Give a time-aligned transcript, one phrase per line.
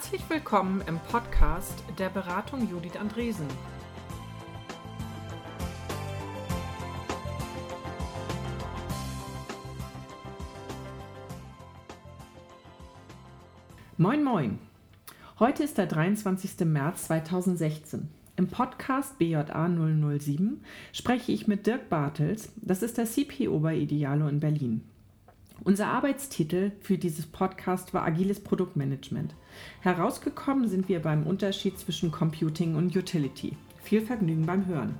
[0.00, 3.48] Herzlich willkommen im Podcast der Beratung Judith Andresen.
[13.96, 14.60] Moin, moin.
[15.40, 16.64] Heute ist der 23.
[16.64, 18.08] März 2016.
[18.36, 24.28] Im Podcast BJA 007 spreche ich mit Dirk Bartels, das ist der CPO bei Idealo
[24.28, 24.88] in Berlin.
[25.64, 29.34] Unser Arbeitstitel für dieses Podcast war Agiles Produktmanagement.
[29.80, 33.56] Herausgekommen sind wir beim Unterschied zwischen Computing und Utility.
[33.82, 34.94] Viel Vergnügen beim Hören.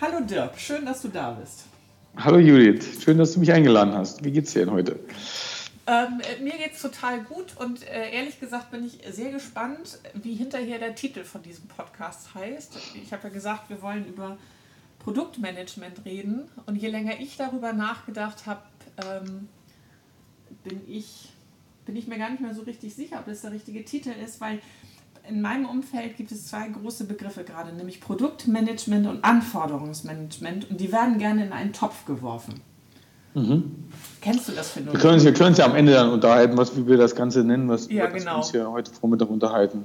[0.00, 1.66] Hallo Dirk, schön, dass du da bist.
[2.20, 4.24] Hallo Judith, schön, dass du mich eingeladen hast.
[4.24, 4.98] Wie geht's dir denn heute?
[5.86, 10.34] Ähm, äh, mir geht's total gut und äh, ehrlich gesagt bin ich sehr gespannt, wie
[10.34, 12.76] hinterher der Titel von diesem Podcast heißt.
[13.00, 14.36] Ich habe ja gesagt, wir wollen über
[14.98, 18.62] Produktmanagement reden und je länger ich darüber nachgedacht habe,
[19.06, 19.48] ähm,
[20.64, 21.28] bin, ich,
[21.86, 24.40] bin ich mir gar nicht mehr so richtig sicher, ob das der richtige Titel ist,
[24.40, 24.58] weil
[25.28, 30.92] in meinem Umfeld gibt es zwei große Begriffe gerade, nämlich Produktmanagement und Anforderungsmanagement und die
[30.92, 32.60] werden gerne in einen Topf geworfen.
[33.34, 33.64] Mhm.
[34.20, 34.94] Kennst du das Phänomen?
[34.94, 37.44] Wir können, wir können uns ja am Ende dann unterhalten, was, wie wir das Ganze
[37.44, 38.32] nennen, was ja, genau.
[38.32, 39.84] wir uns hier heute Vormittag unterhalten.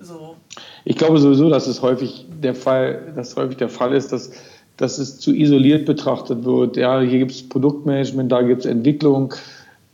[0.00, 0.36] So.
[0.84, 4.32] Ich glaube sowieso, dass es häufig der Fall, dass häufig der Fall ist, dass,
[4.76, 6.76] dass es zu isoliert betrachtet wird.
[6.76, 9.32] Ja, hier gibt es Produktmanagement, da gibt es Entwicklung,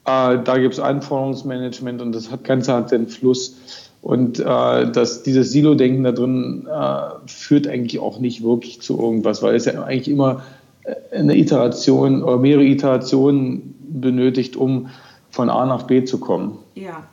[0.05, 3.57] äh, da gibt es Anforderungsmanagement und das hat Ganze hat den Fluss.
[4.03, 9.43] Und äh, das, dieses Silo-Denken da drin äh, führt eigentlich auch nicht wirklich zu irgendwas,
[9.43, 10.43] weil es ja eigentlich immer
[10.83, 14.89] äh, eine Iteration oder mehrere Iterationen benötigt, um
[15.31, 16.59] von A nach B zu kommen.
[16.75, 17.05] Ja.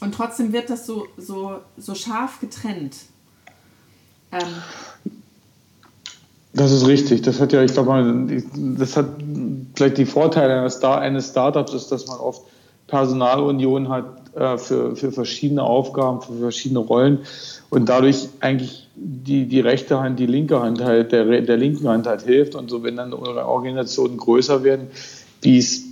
[0.00, 2.96] Und trotzdem wird das so, so, so scharf getrennt.
[4.32, 4.40] Ähm.
[6.52, 7.22] Das ist richtig.
[7.22, 8.42] Das hat ja, ich glaube mal,
[8.76, 9.06] das hat
[9.76, 12.42] vielleicht die Vorteile eines Startups, ist, dass man oft
[12.86, 14.04] Personalunion hat
[14.36, 17.20] äh, für, für verschiedene Aufgaben, für verschiedene Rollen
[17.70, 22.06] und dadurch eigentlich die, die rechte Hand, die linke Hand halt, der, der linken Hand
[22.06, 24.88] halt hilft und so, wenn dann eure Organisationen größer werden,
[25.42, 25.84] wie es,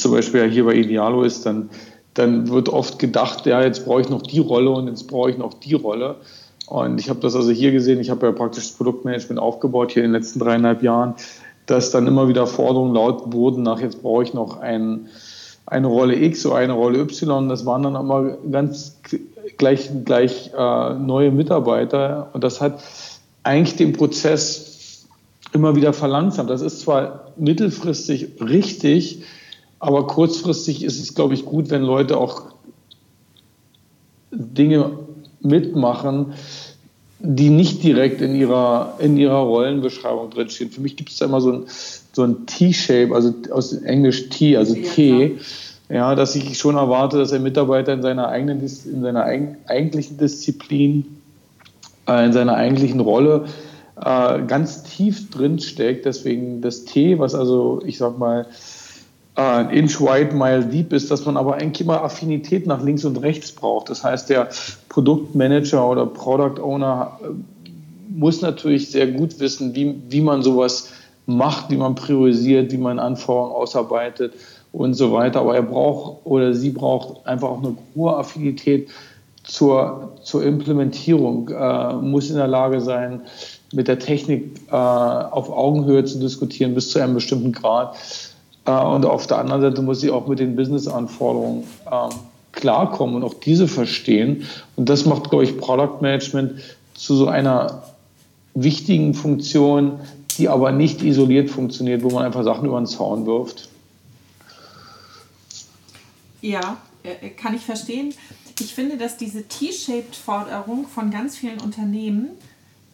[0.00, 1.70] zum Beispiel hier bei Idealo ist, dann,
[2.14, 5.38] dann wird oft gedacht, ja, jetzt brauche ich noch die Rolle und jetzt brauche ich
[5.38, 6.16] noch die Rolle.
[6.66, 10.02] Und ich habe das also hier gesehen, ich habe ja praktisch das Produktmanagement aufgebaut hier
[10.02, 11.14] in den letzten dreieinhalb Jahren,
[11.66, 15.08] dass dann immer wieder Forderungen laut wurden nach, jetzt brauche ich noch einen
[15.66, 17.48] eine Rolle X oder eine Rolle Y.
[17.48, 19.00] Das waren dann immer ganz
[19.58, 22.30] gleich, gleich äh, neue Mitarbeiter.
[22.32, 22.82] Und das hat
[23.42, 25.06] eigentlich den Prozess
[25.52, 26.50] immer wieder verlangsamt.
[26.50, 29.22] Das ist zwar mittelfristig richtig,
[29.78, 32.42] aber kurzfristig ist es, glaube ich, gut, wenn Leute auch
[34.30, 34.98] Dinge
[35.40, 36.34] mitmachen,
[37.18, 40.70] die nicht direkt in ihrer, in ihrer Rollenbeschreibung drinstehen.
[40.70, 41.64] Für mich gibt es da immer so ein,
[42.12, 45.38] so ein T-Shape, also aus Englisch T, also ja, T,
[45.88, 51.06] ja, dass ich schon erwarte, dass ein Mitarbeiter in seiner eigenen, in seiner eigentlichen Disziplin,
[52.08, 53.46] äh, in seiner eigentlichen Rolle
[54.02, 56.04] äh, ganz tief drin steckt.
[56.04, 58.46] Deswegen das T, was also, ich sag mal,
[59.36, 63.04] ein äh, Inch wide, mile deep ist, dass man aber eigentlich immer Affinität nach links
[63.04, 63.90] und rechts braucht.
[63.90, 64.48] Das heißt, der
[64.88, 67.28] Produktmanager oder Product Owner äh,
[68.08, 70.90] muss natürlich sehr gut wissen, wie, wie man sowas
[71.26, 74.32] macht, wie man priorisiert, wie man Anforderungen ausarbeitet
[74.72, 75.40] und so weiter.
[75.40, 78.88] Aber er braucht oder sie braucht einfach auch eine hohe Affinität
[79.42, 83.20] zur, zur Implementierung, äh, muss in der Lage sein,
[83.72, 87.96] mit der Technik äh, auf Augenhöhe zu diskutieren bis zu einem bestimmten Grad
[88.66, 92.10] und auf der anderen Seite muss sie auch mit den Business-Anforderungen ähm,
[92.52, 94.46] klarkommen und auch diese verstehen.
[94.74, 96.60] Und das macht, glaube ich, Product Management
[96.94, 97.84] zu so einer
[98.54, 100.00] wichtigen Funktion,
[100.36, 103.68] die aber nicht isoliert funktioniert, wo man einfach Sachen über den Zaun wirft.
[106.40, 108.14] Ja, äh, kann ich verstehen.
[108.58, 112.30] Ich finde, dass diese T-Shaped-Forderung von ganz vielen Unternehmen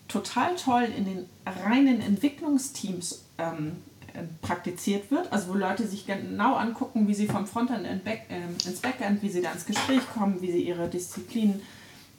[0.09, 1.27] total toll in den
[1.65, 3.92] reinen Entwicklungsteams ähm, äh,
[4.41, 8.19] praktiziert wird, also wo Leute sich genau angucken, wie sie vom Frontend äh,
[8.69, 11.63] ins Backend, wie sie da ins Gespräch kommen, wie sie ihre Disziplinen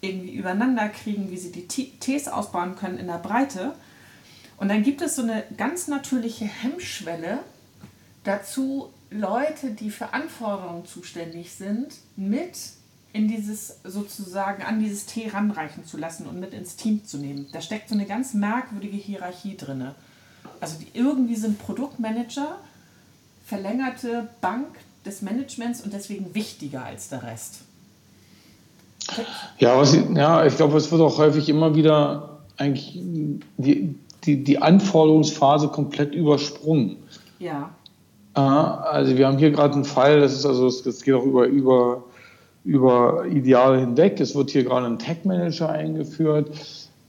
[0.01, 3.73] irgendwie übereinander kriegen, wie sie die Ts ausbauen können in der Breite.
[4.57, 7.39] Und dann gibt es so eine ganz natürliche Hemmschwelle
[8.23, 12.57] dazu, Leute, die für Anforderungen zuständig sind, mit
[13.13, 17.47] in dieses sozusagen an dieses T ranreichen zu lassen und mit ins Team zu nehmen.
[17.53, 19.95] Da steckt so eine ganz merkwürdige Hierarchie drinne
[20.59, 22.57] also die, irgendwie sind Produktmanager
[23.45, 24.67] verlängerte Bank
[25.05, 27.61] des Managements und deswegen wichtiger als der Rest.
[29.59, 32.93] Ja, was, ja ich glaube, es wird auch häufig immer wieder eigentlich
[33.57, 36.97] die, die, die Anforderungsphase komplett übersprungen.
[37.39, 37.71] Ja.
[38.33, 42.03] Also wir haben hier gerade einen Fall, das ist also, das geht auch über, über,
[42.63, 44.19] über Ideale hinweg.
[44.19, 46.49] Es wird hier gerade ein Tech-Manager eingeführt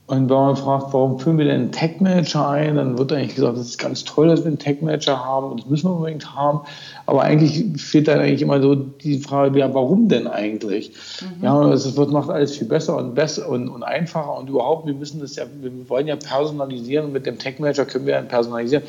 [0.07, 3.57] und wenn man fragt, warum führen wir denn einen Tech-Manager ein, dann wird eigentlich gesagt,
[3.57, 6.59] das ist ganz toll, dass wir einen Tech-Manager haben und das müssen wir unbedingt haben.
[7.07, 10.91] Aber eigentlich fehlt dann eigentlich immer so die Frage, ja, warum denn eigentlich?
[11.21, 11.43] Mhm.
[11.43, 14.93] Ja, es wird macht alles viel besser und besser und, und, einfacher und überhaupt, wir
[14.93, 18.83] müssen das ja, wir wollen ja personalisieren und mit dem Tech-Manager können wir dann personalisieren.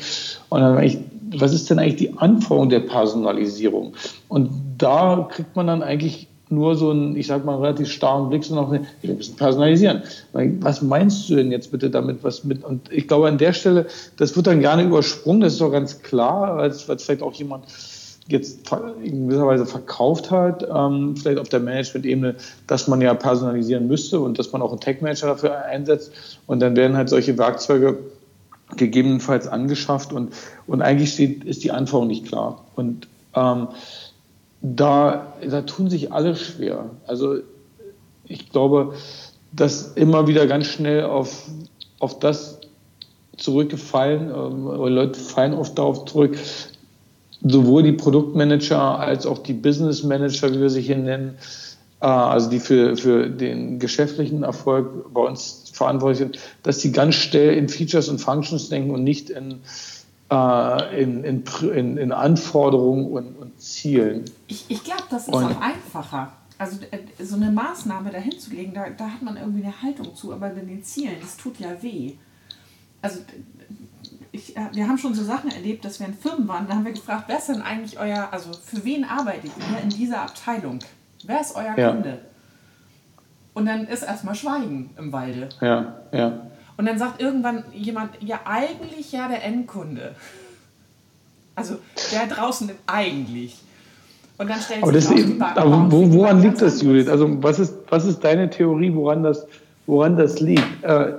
[0.49, 0.99] Und dann eigentlich,
[1.35, 3.93] was ist denn eigentlich die Anforderung der Personalisierung?
[4.27, 8.43] Und da kriegt man dann eigentlich nur so einen, ich sag mal, relativ starren Blick,
[8.43, 8.71] sondern auch,
[9.01, 10.03] wir müssen personalisieren.
[10.33, 13.87] Was meinst du denn jetzt bitte damit, was mit, und ich glaube an der Stelle,
[14.17, 17.65] das wird dann gerne übersprungen, das ist doch ganz klar, als, als vielleicht auch jemand
[18.29, 18.69] jetzt
[19.03, 22.35] in gewisser Weise verkauft hat, ähm, vielleicht auf der Management-Ebene,
[22.67, 26.11] dass man ja personalisieren müsste und dass man auch einen Tech-Manager dafür einsetzt
[26.45, 27.97] und dann werden halt solche Werkzeuge
[28.75, 30.33] gegebenenfalls angeschafft und,
[30.67, 32.65] und eigentlich steht, ist die Anforderung nicht klar.
[32.75, 33.69] Und ähm,
[34.61, 36.89] da, da tun sich alle schwer.
[37.05, 37.37] Also
[38.25, 38.93] ich glaube,
[39.51, 41.49] dass immer wieder ganz schnell auf,
[41.99, 42.59] auf das
[43.37, 46.37] zurückgefallen, ähm, Leute fallen oft darauf zurück,
[47.41, 51.35] sowohl die Produktmanager als auch die Business Manager, wie wir sie hier nennen,
[52.01, 57.15] äh, also die für, für den geschäftlichen Erfolg bei uns verantwortlich sind, dass sie ganz
[57.15, 59.59] schnell in Features und Functions denken und nicht in,
[60.29, 61.43] äh, in, in,
[61.73, 64.25] in, in Anforderungen und, und Zielen.
[64.47, 66.33] Ich, ich glaube, das ist und, auch einfacher.
[66.57, 70.15] Also äh, so eine Maßnahme dahin zu legen, da, da hat man irgendwie eine Haltung
[70.15, 72.13] zu, aber bei den Zielen, das tut ja weh.
[73.01, 73.19] Also
[74.31, 76.85] ich, äh, wir haben schon so Sachen erlebt, dass wir in Firmen waren, da haben
[76.85, 80.79] wir gefragt, wer ist denn eigentlich euer, also für wen arbeitet ihr in dieser Abteilung?
[81.25, 81.91] Wer ist euer ja.
[81.91, 82.19] Kunde?
[83.53, 85.49] Und dann ist erstmal Schweigen im Walde.
[85.61, 86.47] Ja, ja.
[86.77, 90.15] Und dann sagt irgendwann jemand, ja, eigentlich ja der Endkunde.
[91.55, 91.77] Also
[92.11, 93.57] der draußen eigentlich.
[94.37, 97.07] Und dann stellt aber sich das eben, aber wo, woran liegt das, Judith?
[97.07, 99.47] Also was ist, was ist deine Theorie, woran das,
[99.87, 100.83] woran das liegt?
[100.83, 101.13] Äh,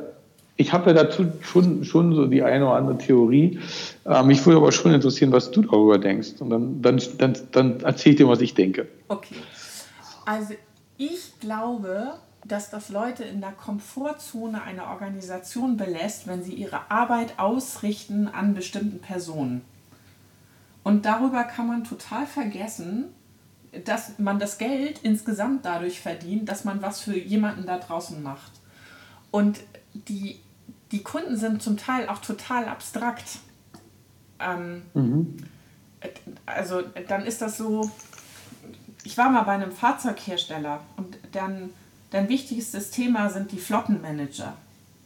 [0.56, 3.58] ich habe ja dazu schon, schon so die eine oder andere Theorie.
[4.04, 6.34] Äh, mich würde aber schon interessieren, was du darüber denkst.
[6.38, 8.86] Und dann, dann, dann, dann erzähle ich dir, was ich denke.
[9.08, 9.34] Okay.
[10.24, 10.54] Also
[10.96, 12.14] ich glaube,
[12.48, 18.54] dass das Leute in der Komfortzone einer Organisation belässt, wenn sie ihre Arbeit ausrichten an
[18.54, 19.62] bestimmten Personen.
[20.82, 23.12] Und darüber kann man total vergessen,
[23.84, 28.52] dass man das Geld insgesamt dadurch verdient, dass man was für jemanden da draußen macht.
[29.30, 29.60] Und
[29.92, 30.40] die,
[30.90, 33.38] die Kunden sind zum Teil auch total abstrakt.
[34.40, 35.36] Ähm, mhm.
[36.46, 37.90] Also dann ist das so,
[39.04, 41.70] ich war mal bei einem Fahrzeughersteller und dann
[42.10, 44.54] Dein wichtigstes Thema sind die Flottenmanager.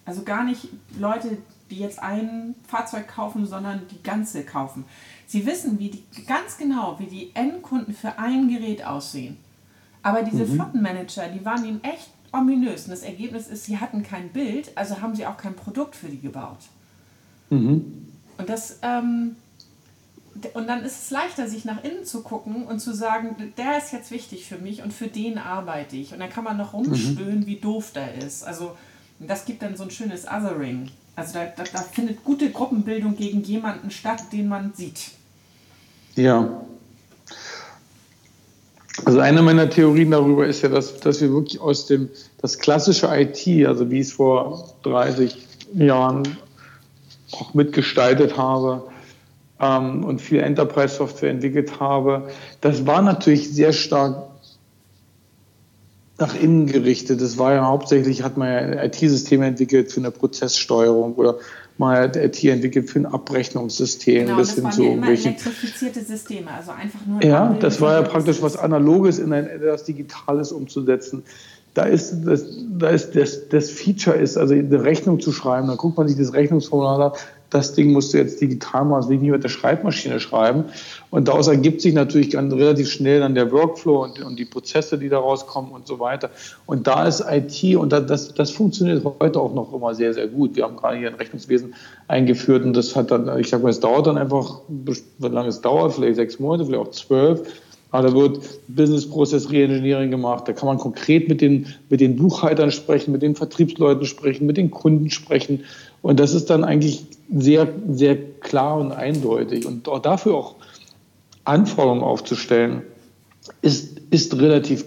[0.04, 0.69] Also gar nicht
[0.99, 1.38] Leute,
[1.70, 4.84] die jetzt ein Fahrzeug kaufen, sondern die ganze kaufen.
[5.26, 9.36] Sie wissen wie die, ganz genau, wie die Endkunden für ein Gerät aussehen.
[10.03, 10.56] Aber diese mhm.
[10.56, 12.84] Flottenmanager, die waren ihnen echt ominös.
[12.84, 16.08] Und das Ergebnis ist, sie hatten kein Bild, also haben sie auch kein Produkt für
[16.08, 16.58] die gebaut.
[17.50, 18.08] Mhm.
[18.38, 19.36] Und das, ähm,
[20.55, 23.93] und dann ist es leichter, sich nach innen zu gucken und zu sagen, der ist
[23.93, 26.12] jetzt wichtig für mich und für den arbeite ich.
[26.12, 27.46] Und dann kann man noch rumstöhnen, mhm.
[27.46, 28.43] wie doof der ist.
[28.43, 28.77] Also
[29.19, 30.91] das gibt dann so ein schönes Othering.
[31.17, 35.10] Also da, da, da findet gute Gruppenbildung gegen jemanden statt, den man sieht.
[36.17, 36.62] Ja.
[39.05, 42.08] Also eine meiner Theorien darüber ist ja, dass, dass wir wirklich aus dem,
[42.41, 45.36] das klassische IT, also wie ich es vor 30
[45.74, 46.36] Jahren
[47.32, 48.92] auch mitgestaltet habe,
[49.62, 52.28] ähm, und viel Enterprise-Software entwickelt habe,
[52.60, 54.28] das war natürlich sehr stark
[56.19, 57.20] nach innen gerichtet.
[57.20, 61.38] Das war ja hauptsächlich, hat man ja IT-Systeme entwickelt für eine Prozesssteuerung oder
[61.78, 64.26] man hat IT entwickelt für ein Abrechnungssystem.
[64.26, 67.24] Genau, das, das waren so immer elektrifizierte Systeme, also einfach nur.
[67.24, 71.22] Ja, das war ja praktisch was Analoges in ein etwas Digitales umzusetzen.
[71.74, 72.44] Da ist das,
[72.78, 76.19] da ist das, das Feature ist, also eine Rechnung zu schreiben, dann guckt man sich
[76.19, 77.19] das Rechnungsformular an,
[77.52, 80.64] das Ding musst du jetzt digital machen, das nicht mit der Schreibmaschine schreiben.
[81.10, 84.98] Und daraus ergibt sich natürlich ganz relativ schnell dann der Workflow und, und die Prozesse,
[84.98, 86.30] die daraus kommen und so weiter.
[86.66, 90.56] Und da ist IT und das, das funktioniert heute auch noch immer sehr, sehr gut.
[90.56, 91.74] Wir haben gerade hier ein Rechnungswesen
[92.08, 95.60] eingeführt und das hat dann, ich sage mal, es dauert dann einfach, wie lange es
[95.60, 97.42] dauert, vielleicht sechs Monate, vielleicht auch zwölf.
[97.93, 100.49] Aber da wird Business Process Reengineering gemacht.
[100.49, 104.56] Da kann man konkret mit den, mit den Buchhaltern sprechen, mit den Vertriebsleuten sprechen, mit
[104.56, 105.65] den Kunden sprechen.
[106.01, 109.67] Und das ist dann eigentlich sehr, sehr klar und eindeutig.
[109.67, 110.55] Und auch dafür auch
[111.44, 112.82] Anforderungen aufzustellen,
[113.61, 114.84] ist, ist relativ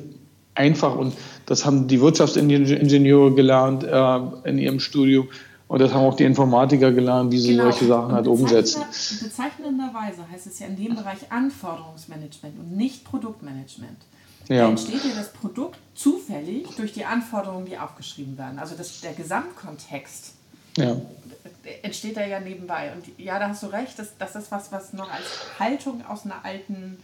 [0.55, 1.13] einfach und
[1.45, 5.27] das haben die Wirtschaftsingenieure gelernt äh, in ihrem Studium
[5.67, 7.63] und das haben auch die Informatiker gelernt, wie sie genau.
[7.63, 8.83] solche Sachen halt umsetzen.
[9.21, 13.97] Bezeichnenderweise heißt es ja in dem Bereich Anforderungsmanagement und nicht Produktmanagement.
[14.47, 14.63] Ja.
[14.63, 18.59] Da entsteht ja das Produkt zufällig durch die Anforderungen, die aufgeschrieben werden.
[18.59, 20.33] Also das, der Gesamtkontext
[20.77, 20.97] ja.
[21.81, 22.91] entsteht da ja nebenbei.
[22.93, 26.25] Und ja, da hast du recht, das, das ist was, was noch als Haltung aus
[26.25, 26.97] einer alten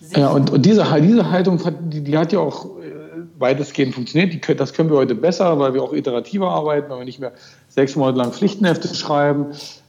[0.00, 1.60] Sicht Ja, und, und diese, diese Haltung,
[1.90, 2.90] die, die hat ja auch äh,
[3.38, 4.32] weitestgehend funktioniert.
[4.32, 7.32] Die, das können wir heute besser, weil wir auch iterativer arbeiten, weil wir nicht mehr
[7.68, 9.46] sechs Monate lang Pflichtenhefte schreiben.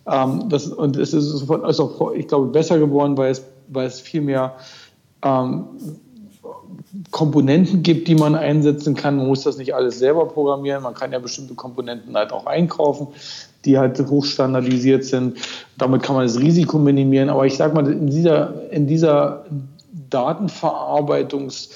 [0.07, 3.99] Ähm, das, und es ist, ist auch, ich glaube, besser geworden, weil es, weil es
[3.99, 4.55] viel mehr
[5.23, 5.65] ähm,
[7.11, 9.17] Komponenten gibt, die man einsetzen kann.
[9.17, 10.81] Man muss das nicht alles selber programmieren.
[10.83, 13.07] Man kann ja bestimmte Komponenten halt auch einkaufen,
[13.65, 15.37] die halt hochstandardisiert sind.
[15.77, 17.29] Damit kann man das Risiko minimieren.
[17.29, 19.45] Aber ich sage mal, in dieser, in dieser
[20.09, 21.69] Datenverarbeitungs-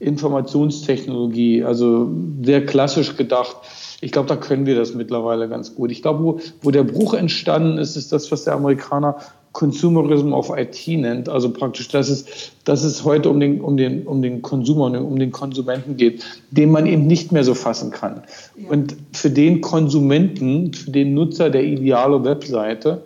[0.00, 2.10] Informationstechnologie, also
[2.42, 3.56] sehr klassisch gedacht.
[4.00, 5.90] Ich glaube, da können wir das mittlerweile ganz gut.
[5.90, 9.16] Ich glaube, wo, wo der Bruch entstanden ist, ist das, was der Amerikaner
[9.52, 11.28] Consumerism of IT nennt.
[11.28, 15.18] Also praktisch, dass es, dass es heute um den, um den, um den Konsumer, um
[15.18, 18.22] den Konsumenten geht, den man eben nicht mehr so fassen kann.
[18.56, 18.70] Ja.
[18.70, 23.02] Und für den Konsumenten, für den Nutzer der ideale Webseite,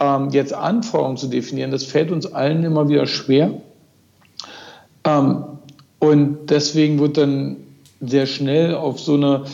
[0.00, 3.52] ähm, jetzt Anforderungen zu definieren, das fällt uns allen immer wieder schwer.
[5.04, 5.44] Ähm,
[6.00, 7.56] und deswegen wird dann
[8.00, 9.44] sehr schnell auf so eine,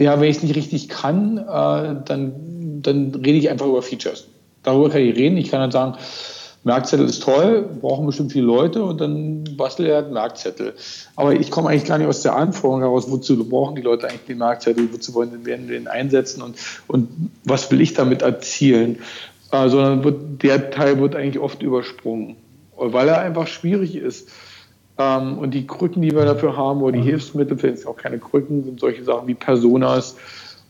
[0.00, 4.28] ja, wenn ich es nicht richtig kann, äh, dann, dann rede ich einfach über Features.
[4.62, 5.36] Darüber kann ich reden.
[5.36, 5.96] Ich kann halt sagen,
[6.62, 10.74] Merkzettel ist toll, brauchen bestimmt viele Leute und dann bastel er halt Merkzettel.
[11.16, 14.26] Aber ich komme eigentlich gar nicht aus der Anforderung heraus, wozu brauchen die Leute eigentlich
[14.26, 18.98] den Merkzettel, wozu wollen sie den einsetzen und, und was will ich damit erzielen,
[19.52, 22.36] äh, sondern wird, der Teil wird eigentlich oft übersprungen,
[22.76, 24.28] weil er einfach schwierig ist.
[25.00, 28.18] Ähm, und die Krücken, die wir dafür haben, oder die Hilfsmittel, sind es auch keine
[28.18, 30.16] Krücken, sind solche Sachen wie Personas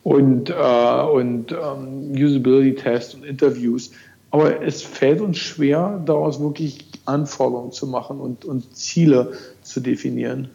[0.05, 3.91] und, äh, und ähm, Usability-Tests und Interviews.
[4.31, 9.33] Aber es fällt uns schwer, daraus wirklich Anforderungen zu machen und, und Ziele
[9.63, 10.49] zu definieren.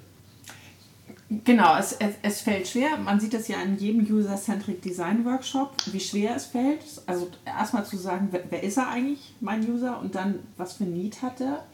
[1.44, 2.98] Genau, es, es, es fällt schwer.
[3.04, 6.80] Man sieht es ja in jedem User-Centric Design Workshop, wie schwer es fällt.
[7.08, 10.86] Also erstmal zu sagen, wer, wer ist er eigentlich, mein User, und dann, was für
[10.86, 11.66] ein Need hat er.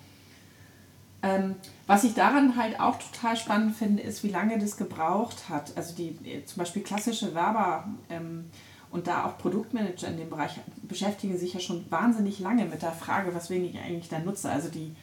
[1.23, 5.75] Ähm, was ich daran halt auch total spannend finde, ist, wie lange das gebraucht hat.
[5.77, 8.45] Also die äh, zum Beispiel klassische Werber ähm,
[8.89, 12.91] und da auch Produktmanager in dem Bereich beschäftigen sich ja schon wahnsinnig lange mit der
[12.91, 14.51] Frage, was will ich eigentlich der Nutzer?
[14.51, 14.95] Also die,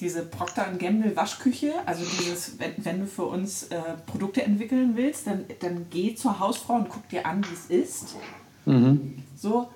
[0.00, 5.26] diese Procter Gamble Waschküche, also dieses, wenn, wenn du für uns äh, Produkte entwickeln willst,
[5.26, 8.16] dann, dann geh zur Hausfrau und guck dir an, wie es ist.
[8.64, 9.22] Mhm.
[9.36, 9.68] So,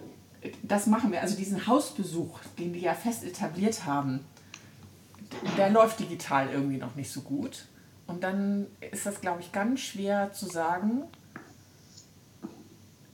[0.62, 1.20] das machen wir.
[1.20, 4.20] Also diesen Hausbesuch, den die ja fest etabliert haben,
[5.56, 7.66] der läuft digital irgendwie noch nicht so gut.
[8.06, 11.04] Und dann ist das, glaube ich, ganz schwer zu sagen,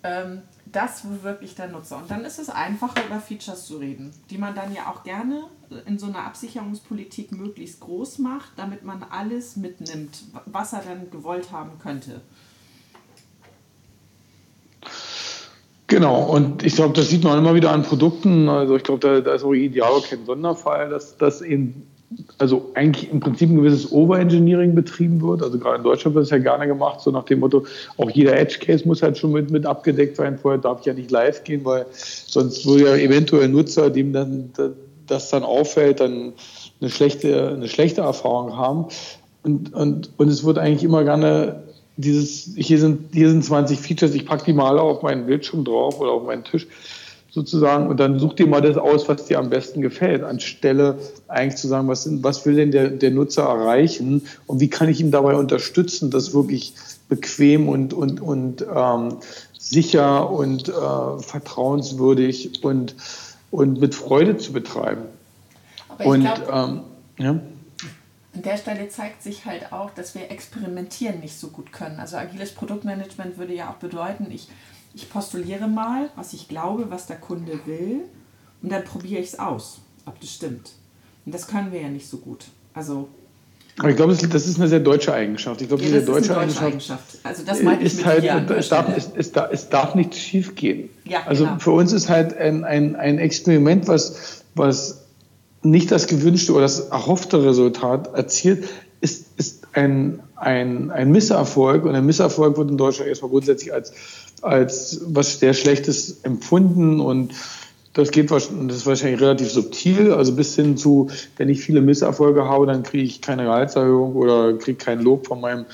[0.02, 1.98] ähm, das wirklich der Nutzer.
[1.98, 5.44] Und dann ist es einfacher, über Features zu reden, die man dann ja auch gerne
[5.87, 11.52] in so einer Absicherungspolitik möglichst groß macht, damit man alles mitnimmt, was er dann gewollt
[11.52, 12.20] haben könnte.
[15.87, 18.48] Genau, und ich glaube, das sieht man immer wieder an Produkten.
[18.48, 21.87] Also ich glaube, da, da ist auch ideal kein Sonderfall, dass, dass eben
[22.38, 25.43] also eigentlich im Prinzip ein gewisses Overengineering betrieben wird.
[25.43, 27.67] Also gerade in Deutschland wird es ja gerne gemacht, so nach dem Motto,
[27.99, 30.38] auch jeder Edge-Case muss halt schon mit, mit abgedeckt sein.
[30.38, 34.50] Vorher darf ich ja nicht live gehen, weil sonst würde ja eventuell Nutzer, dem dann
[35.07, 36.33] das dann auffällt, dann
[36.81, 38.87] eine schlechte, eine schlechte Erfahrung haben.
[39.43, 41.62] Und, und, und es wird eigentlich immer gerne
[41.97, 46.00] dieses, hier sind, hier sind 20 Features, ich packe die mal auf meinen Bildschirm drauf
[46.00, 46.67] oder auf meinen Tisch
[47.30, 51.56] sozusagen und dann such dir mal das aus, was dir am besten gefällt, anstelle eigentlich
[51.56, 55.11] zu sagen, was, was will denn der, der Nutzer erreichen und wie kann ich ihn
[55.11, 56.75] dabei unterstützen, das wirklich
[57.08, 59.16] bequem und, und, und ähm,
[59.58, 60.73] sicher und äh,
[61.18, 62.97] vertrauenswürdig und,
[63.50, 65.02] und mit Freude zu betreiben.
[65.99, 66.80] und glaub, ähm,
[67.18, 67.30] ja.
[68.35, 71.99] An der Stelle zeigt sich halt auch, dass wir experimentieren nicht so gut können.
[71.99, 74.49] Also agiles Produktmanagement würde ja auch bedeuten, ich
[74.95, 78.00] ich postuliere mal, was ich glaube, was der Kunde will
[78.62, 80.73] und dann probiere ich es aus, ob das stimmt.
[81.26, 82.47] Und das können wir ja nicht so gut.
[82.75, 83.09] Also
[83.78, 85.61] aber ich glaube, das ist eine sehr deutsche Eigenschaft.
[85.61, 88.88] Ich glaube, ja, diese deutsche, deutsche Eigenschaft, Eigenschaft, Also das meine ist halt, es darf,
[88.97, 90.90] es, es, darf, es darf nicht schief gehen.
[91.04, 91.59] Ja, also genau.
[91.61, 95.04] für uns ist halt ein, ein, ein Experiment, was, was
[95.62, 98.68] nicht das gewünschte oder das erhoffte Resultat erzielt,
[99.00, 101.85] ist, ist ein, ein, ein Misserfolg.
[101.85, 103.92] Und ein Misserfolg wird in Deutschland erstmal grundsätzlich als
[104.42, 107.33] als was sehr Schlechtes empfunden und
[107.99, 112.45] Das geht das ist wahrscheinlich relativ subtil, also bis hin zu, wenn ich viele Misserfolge
[112.45, 115.64] habe, dann kriege ich keine Gehaltserhöhung oder kriege kein Lob von meinem,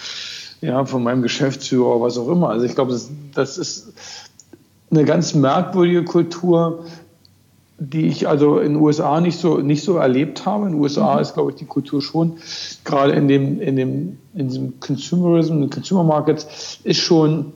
[0.62, 2.49] ja, von meinem Geschäftsführer, was auch immer.
[2.49, 3.92] Also ich glaube, das, das ist
[4.90, 6.87] eine ganz merkwürdige Kultur,
[7.78, 10.66] die ich also in den USA nicht so, nicht so erlebt habe.
[10.66, 11.21] In den USA mhm.
[11.21, 12.38] ist, glaube ich, die Kultur schon,
[12.85, 17.52] gerade in dem, in dem, in diesem Consumerism, in den Consumer Markets, ist schon,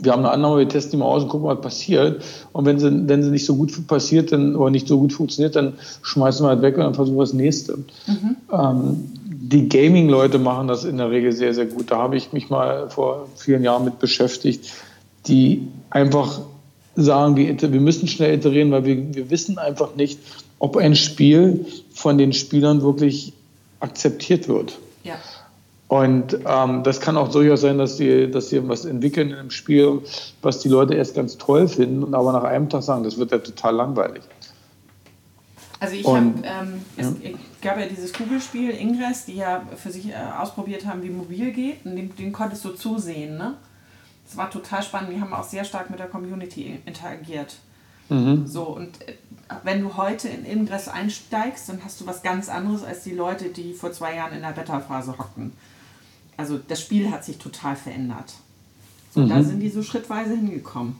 [0.00, 2.22] wir haben eine Annahme, wir testen die mal aus und gucken, was passiert.
[2.52, 5.56] Und wenn sie, wenn sie nicht so gut passiert dann, oder nicht so gut funktioniert,
[5.56, 7.78] dann schmeißen wir halt weg und dann versuchen wir das nächste.
[8.06, 8.36] Mhm.
[8.52, 11.90] Ähm, die Gaming-Leute machen das in der Regel sehr, sehr gut.
[11.90, 14.70] Da habe ich mich mal vor vielen Jahren mit beschäftigt,
[15.26, 16.40] die einfach
[16.96, 20.18] sagen, wir, wir müssen schnell iterieren, weil wir, wir wissen einfach nicht,
[20.58, 23.32] ob ein Spiel von den Spielern wirklich
[23.80, 24.78] akzeptiert wird.
[25.04, 25.14] Ja.
[25.88, 29.50] Und ähm, das kann auch durchaus sein, dass sie, dass sie was entwickeln in einem
[29.50, 30.02] Spiel,
[30.42, 33.32] was die Leute erst ganz toll finden und aber nach einem Tag sagen, das wird
[33.32, 34.22] ja total langweilig.
[35.80, 37.08] Also ich habe, ähm, ja.
[37.22, 41.52] es gab ja dieses Kugelspiel Ingress, die ja für sich äh, ausprobiert haben, wie mobil
[41.52, 41.86] geht.
[41.86, 43.54] Und den, den konntest du zusehen, ne?
[44.28, 45.10] es war total spannend.
[45.10, 47.56] Wir haben auch sehr stark mit der Community interagiert.
[48.08, 48.46] Mhm.
[48.46, 49.14] So, und äh,
[49.62, 53.46] wenn du heute in Ingress einsteigst, dann hast du was ganz anderes als die Leute,
[53.46, 55.52] die vor zwei Jahren in der Beta-Phase hockten.
[56.38, 58.32] Also das Spiel hat sich total verändert.
[59.14, 59.28] So, mhm.
[59.28, 60.96] Da sind die so schrittweise hingekommen.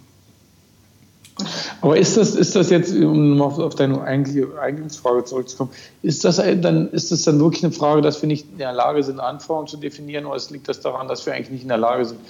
[1.81, 5.71] Aber ist das, ist das jetzt, um auf deine eigentliche Eingangsfrage zurückzukommen,
[6.03, 9.05] ist das, dann, ist das dann wirklich eine Frage, dass wir nicht in der Lage
[9.05, 12.07] sind, Anforderungen zu definieren, oder liegt das daran, dass wir eigentlich nicht in der Lage
[12.07, 12.21] sind,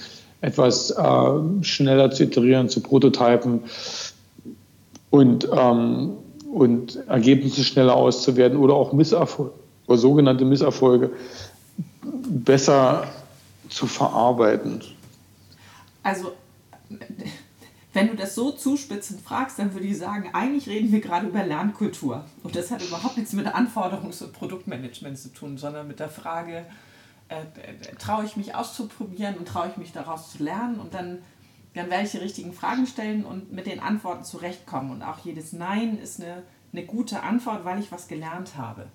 [0.41, 3.61] etwas äh, schneller zu iterieren, zu prototypen
[5.09, 6.11] und, ähm,
[6.53, 9.51] und Ergebnisse schneller auszuwerten oder auch Misserfolge
[9.87, 11.09] oder sogenannte Misserfolge
[12.01, 13.07] besser
[13.69, 14.83] zu verarbeiten.
[16.03, 16.33] Also
[17.93, 21.43] wenn du das so zuspitzend fragst, dann würde ich sagen, eigentlich reden wir gerade über
[21.43, 22.23] Lernkultur.
[22.43, 26.65] Und das hat überhaupt nichts mit Anforderungs- und Produktmanagement zu tun, sondern mit der Frage,
[27.29, 27.43] äh,
[27.97, 31.19] traue ich mich auszuprobieren und traue ich mich daraus zu lernen und dann,
[31.73, 34.91] dann werde ich die richtigen Fragen stellen und mit den Antworten zurechtkommen.
[34.91, 38.87] Und auch jedes Nein ist eine, eine gute Antwort, weil ich was gelernt habe.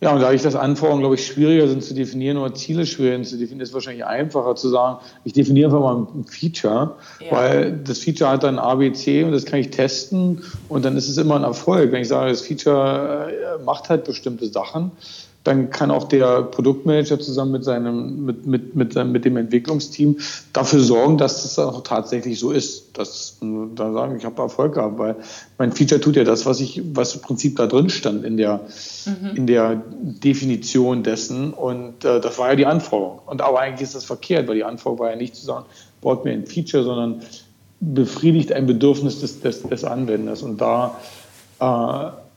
[0.00, 3.36] Ja, und dadurch, dass Anforderungen, glaube ich, schwieriger sind zu definieren oder Ziele schwieriger zu
[3.36, 7.32] definieren, ist es wahrscheinlich einfacher zu sagen, ich definiere einfach mal ein Feature, ja.
[7.32, 10.96] weil das Feature hat dann A, B, C und das kann ich testen und dann
[10.96, 11.90] ist es immer ein Erfolg.
[11.90, 14.92] Wenn ich sage, das Feature äh, macht halt bestimmte Sachen,
[15.48, 20.18] dann kann auch der Produktmanager zusammen mit seinem, mit, mit, mit, seinem, mit dem Entwicklungsteam
[20.52, 22.98] dafür sorgen, dass das auch tatsächlich so ist.
[22.98, 25.16] Dass, da sagen, ich habe Erfolg gehabt, weil
[25.56, 28.60] mein Feature tut ja das, was ich, was im Prinzip da drin stand in der,
[29.06, 29.36] mhm.
[29.36, 31.54] in der Definition dessen.
[31.54, 33.20] Und äh, das war ja die Anforderung.
[33.24, 35.64] Und aber eigentlich ist das verkehrt, weil die Anforderung war ja nicht zu sagen,
[36.02, 37.22] baut mir ein Feature, sondern
[37.80, 40.42] befriedigt ein Bedürfnis des, des, des Anwenders.
[40.42, 40.98] Und da
[41.58, 42.27] äh,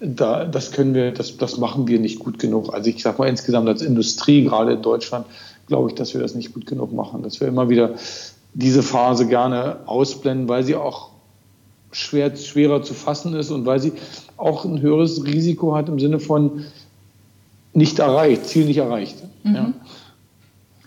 [0.00, 2.74] da, das können wir, das, das machen wir nicht gut genug.
[2.74, 5.26] Also ich sage mal insgesamt als Industrie, gerade in Deutschland,
[5.66, 7.22] glaube ich, dass wir das nicht gut genug machen.
[7.22, 7.94] Dass wir immer wieder
[8.54, 11.10] diese Phase gerne ausblenden, weil sie auch
[11.92, 13.92] schwer, schwerer zu fassen ist und weil sie
[14.36, 16.64] auch ein höheres Risiko hat im Sinne von
[17.72, 19.16] nicht erreicht, Ziel nicht erreicht.
[19.44, 19.54] Mhm.
[19.54, 19.72] Ja.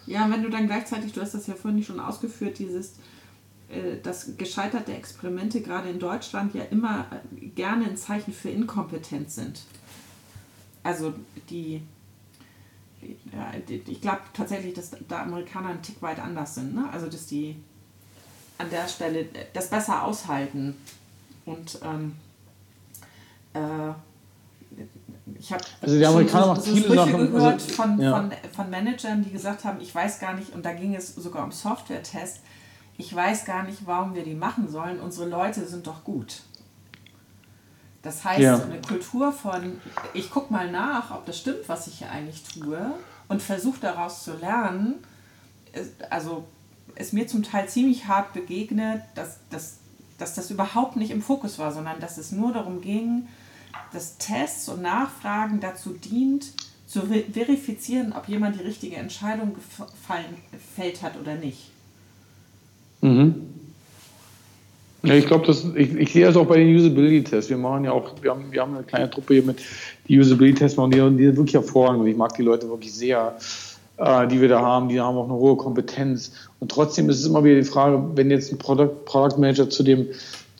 [0.06, 2.94] ja, wenn du dann gleichzeitig, du hast das ja vorhin schon ausgeführt, dieses
[4.04, 9.62] dass gescheiterte Experimente gerade in Deutschland ja immer äh, gerne ein Zeichen für Inkompetenz sind.
[10.82, 11.14] Also
[11.50, 11.84] die,
[13.32, 16.74] ja, ich glaube tatsächlich, dass da Amerikaner einen Tick weit anders sind.
[16.74, 16.90] Ne?
[16.92, 17.58] Also dass die
[18.58, 20.76] an der Stelle das besser aushalten.
[21.46, 22.16] Und ähm,
[23.54, 23.92] äh,
[25.40, 28.16] ich habe also die Amerikaner so, so viele Sachen gehört also, von, ja.
[28.16, 31.44] von, von Managern, die gesagt haben, ich weiß gar nicht, und da ging es sogar
[31.44, 32.40] um Software-Test,
[33.00, 35.00] ich weiß gar nicht, warum wir die machen sollen.
[35.00, 36.42] Unsere Leute sind doch gut.
[38.02, 38.62] Das heißt, ja.
[38.62, 39.80] eine Kultur von,
[40.14, 42.94] ich gucke mal nach, ob das stimmt, was ich hier eigentlich tue
[43.30, 44.96] und versuche daraus zu lernen,
[46.10, 46.46] also
[46.96, 49.78] ist mir zum Teil ziemlich hart begegnet, dass, dass,
[50.18, 53.30] dass das überhaupt nicht im Fokus war, sondern dass es nur darum ging,
[53.94, 56.52] dass Tests und Nachfragen dazu dient,
[56.86, 61.72] zu verifizieren, ob jemand die richtige Entscheidung gefallen, gefällt hat oder nicht.
[63.02, 63.36] Mhm.
[65.04, 67.50] Ja, ich glaube, ich, ich sehe das auch bei den Usability-Tests.
[67.50, 69.60] Wir machen ja auch, wir haben, wir haben eine kleine Truppe hier mit,
[70.08, 72.02] die Usability-Tests machen, die, die sind wirklich hervorragend.
[72.02, 73.38] Und ich mag die Leute wirklich sehr,
[73.96, 74.90] äh, die wir da haben.
[74.90, 76.34] Die haben auch eine hohe Kompetenz.
[76.60, 79.84] Und trotzdem ist es immer wieder die Frage, wenn jetzt ein Product, Product Manager zu
[79.84, 80.08] dem,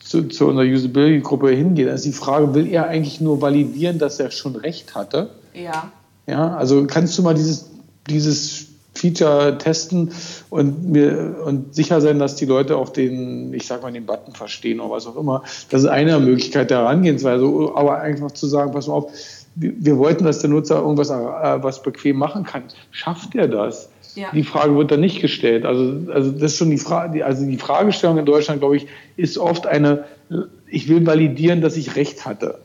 [0.02, 4.18] zu, zu unserer Usability-Gruppe hingeht, dann ist die Frage, will er eigentlich nur validieren, dass
[4.20, 5.30] er schon recht hatte?
[5.52, 5.92] Ja.
[6.26, 7.70] Ja, also kannst du mal dieses,
[8.08, 8.69] dieses
[9.00, 10.12] Feature testen
[10.50, 14.34] und mir und sicher sein, dass die Leute auch den, ich sag mal, den Button
[14.34, 15.42] verstehen oder was auch immer.
[15.70, 17.44] Das ist eine Möglichkeit der Herangehensweise.
[17.74, 19.12] Aber einfach zu sagen, pass mal auf,
[19.56, 22.64] wir, wollten, dass der Nutzer irgendwas äh, was bequem machen kann.
[22.90, 23.88] Schafft er das?
[24.14, 24.28] Ja.
[24.32, 25.64] Die Frage wird dann nicht gestellt.
[25.64, 28.86] Also, also das ist schon die Frage, also die Fragestellung in Deutschland, glaube ich,
[29.16, 30.04] ist oft eine,
[30.66, 32.58] ich will validieren, dass ich recht hatte.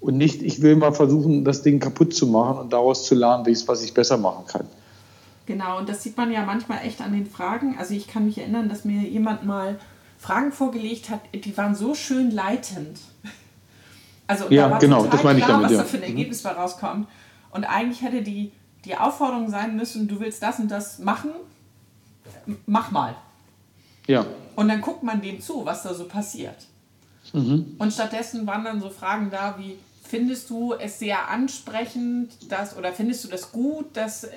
[0.00, 3.46] Und nicht, ich will mal versuchen, das Ding kaputt zu machen und daraus zu lernen,
[3.66, 4.66] was ich besser machen kann.
[5.46, 7.76] Genau, und das sieht man ja manchmal echt an den Fragen.
[7.78, 9.78] Also ich kann mich erinnern, dass mir jemand mal
[10.18, 13.00] Fragen vorgelegt hat, die waren so schön leitend.
[14.28, 15.78] Also ja, da war genau, das meine ich damit, was ja.
[15.78, 17.08] da für ein Ergebnis bei rauskommt.
[17.50, 18.52] Und eigentlich hätte die,
[18.84, 21.32] die Aufforderung sein müssen, du willst das und das machen,
[22.66, 23.16] mach mal.
[24.06, 24.24] Ja.
[24.56, 26.66] Und dann guckt man dem zu, was da so passiert.
[27.32, 27.76] Mhm.
[27.78, 29.76] Und stattdessen waren dann so Fragen da wie,
[30.12, 34.28] findest du es sehr ansprechend, dass, oder findest du das gut, dass äh,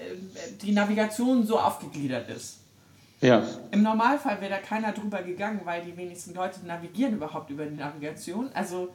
[0.61, 2.59] die Navigation so aufgegliedert ist?
[3.19, 3.43] Ja.
[3.71, 7.75] Im Normalfall wäre da keiner drüber gegangen, weil die wenigsten Leute navigieren überhaupt über die
[7.75, 8.49] Navigation.
[8.53, 8.87] Also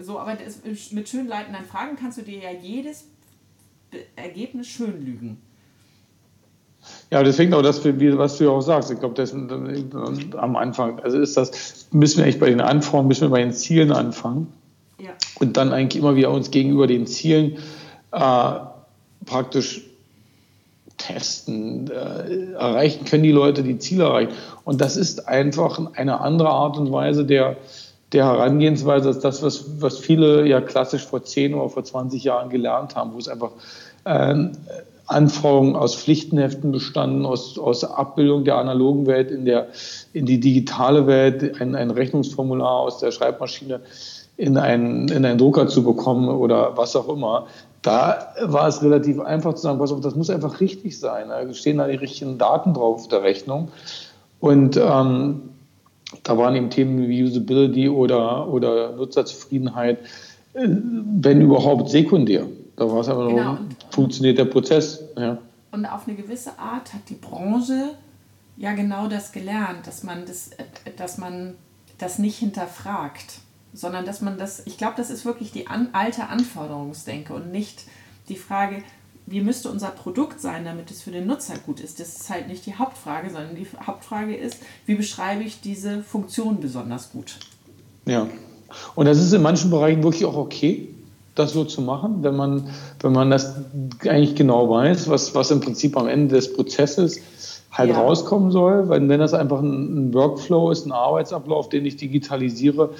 [0.00, 0.60] so, aber das,
[0.92, 3.06] mit schön leitenden Fragen kannst du dir ja jedes
[4.14, 5.38] Ergebnis schön lügen.
[7.10, 8.92] Ja, deswegen auch das, was du ja auch sagst.
[8.92, 13.08] Ich glaube, das äh, am Anfang, also ist das, müssen wir echt bei den Anforderungen,
[13.08, 14.52] müssen wir bei den Zielen anfangen.
[15.38, 17.58] Und dann eigentlich immer wieder uns gegenüber den Zielen
[18.12, 18.52] äh,
[19.24, 19.82] praktisch
[21.00, 24.32] testen, äh, erreichen, können die Leute die Ziele erreichen.
[24.64, 27.56] Und das ist einfach eine andere Art und Weise der,
[28.12, 32.50] der Herangehensweise als das, was, was viele ja klassisch vor 10 oder vor 20 Jahren
[32.50, 33.52] gelernt haben, wo es einfach
[34.04, 34.48] äh,
[35.06, 39.68] Anforderungen aus Pflichtenheften bestanden, aus, aus Abbildung der analogen Welt in, der,
[40.12, 43.80] in die digitale Welt, ein, ein Rechnungsformular aus der Schreibmaschine
[44.40, 47.46] in einen, in einen Drucker zu bekommen oder was auch immer.
[47.82, 51.28] Da war es relativ einfach zu sagen, pass auf, das muss einfach richtig sein.
[51.28, 53.68] Da stehen da die richtigen Daten drauf auf der Rechnung.
[54.40, 55.42] Und ähm,
[56.22, 59.98] da waren eben Themen wie Usability oder, oder Nutzerzufriedenheit,
[60.54, 62.46] äh, wenn überhaupt sekundär.
[62.76, 63.52] Da war es aber genau.
[63.52, 63.58] noch,
[63.90, 65.04] funktioniert der Prozess.
[65.18, 65.36] Ja.
[65.70, 67.90] Und auf eine gewisse Art hat die Branche
[68.56, 70.50] ja genau das gelernt, dass man das,
[70.96, 71.56] dass man
[71.98, 73.40] das nicht hinterfragt
[73.72, 77.84] sondern dass man das, ich glaube, das ist wirklich die an, alte Anforderungsdenke und nicht
[78.28, 78.82] die Frage,
[79.26, 82.00] wie müsste unser Produkt sein, damit es für den Nutzer gut ist.
[82.00, 86.60] Das ist halt nicht die Hauptfrage, sondern die Hauptfrage ist, wie beschreibe ich diese Funktion
[86.60, 87.36] besonders gut.
[88.06, 88.26] Ja,
[88.94, 90.88] und das ist in manchen Bereichen wirklich auch okay,
[91.34, 92.68] das so zu machen, wenn man,
[93.00, 93.54] wenn man das
[94.06, 97.20] eigentlich genau weiß, was, was im Prinzip am Ende des Prozesses
[97.70, 98.00] halt ja.
[98.00, 102.90] rauskommen soll, weil wenn das einfach ein, ein, Workflow ist, ein Arbeitsablauf, den ich digitalisiere,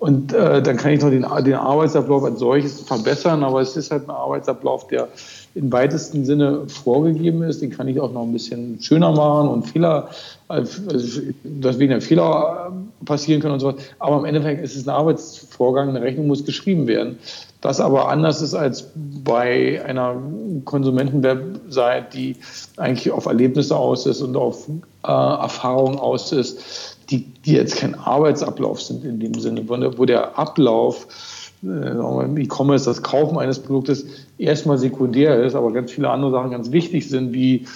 [0.00, 3.90] und äh, dann kann ich noch den, den Arbeitsablauf als solches verbessern, aber es ist
[3.90, 5.08] halt ein Arbeitsablauf, der
[5.54, 7.60] im weitesten Sinne vorgegeben ist.
[7.60, 10.08] Den kann ich auch noch ein bisschen schöner machen und Fehler,
[10.48, 10.80] also,
[11.44, 13.74] dass weniger Fehler äh, passieren können und so was.
[13.98, 17.18] Aber im Endeffekt ist es ein Arbeitsvorgang, eine Rechnung muss geschrieben werden.
[17.60, 20.16] Das aber anders ist als bei einer
[20.64, 22.36] Konsumentenwebsite, die
[22.78, 24.66] eigentlich auf Erlebnisse aus ist und auf
[25.04, 30.38] äh, Erfahrung aus ist die, die jetzt kein Arbeitsablauf sind in dem Sinne, wo der
[30.38, 31.06] Ablauf
[31.62, 34.06] äh, E-Commerce, das Kaufen eines Produktes
[34.38, 37.66] erstmal sekundär ist, aber ganz viele andere Sachen ganz wichtig sind, wie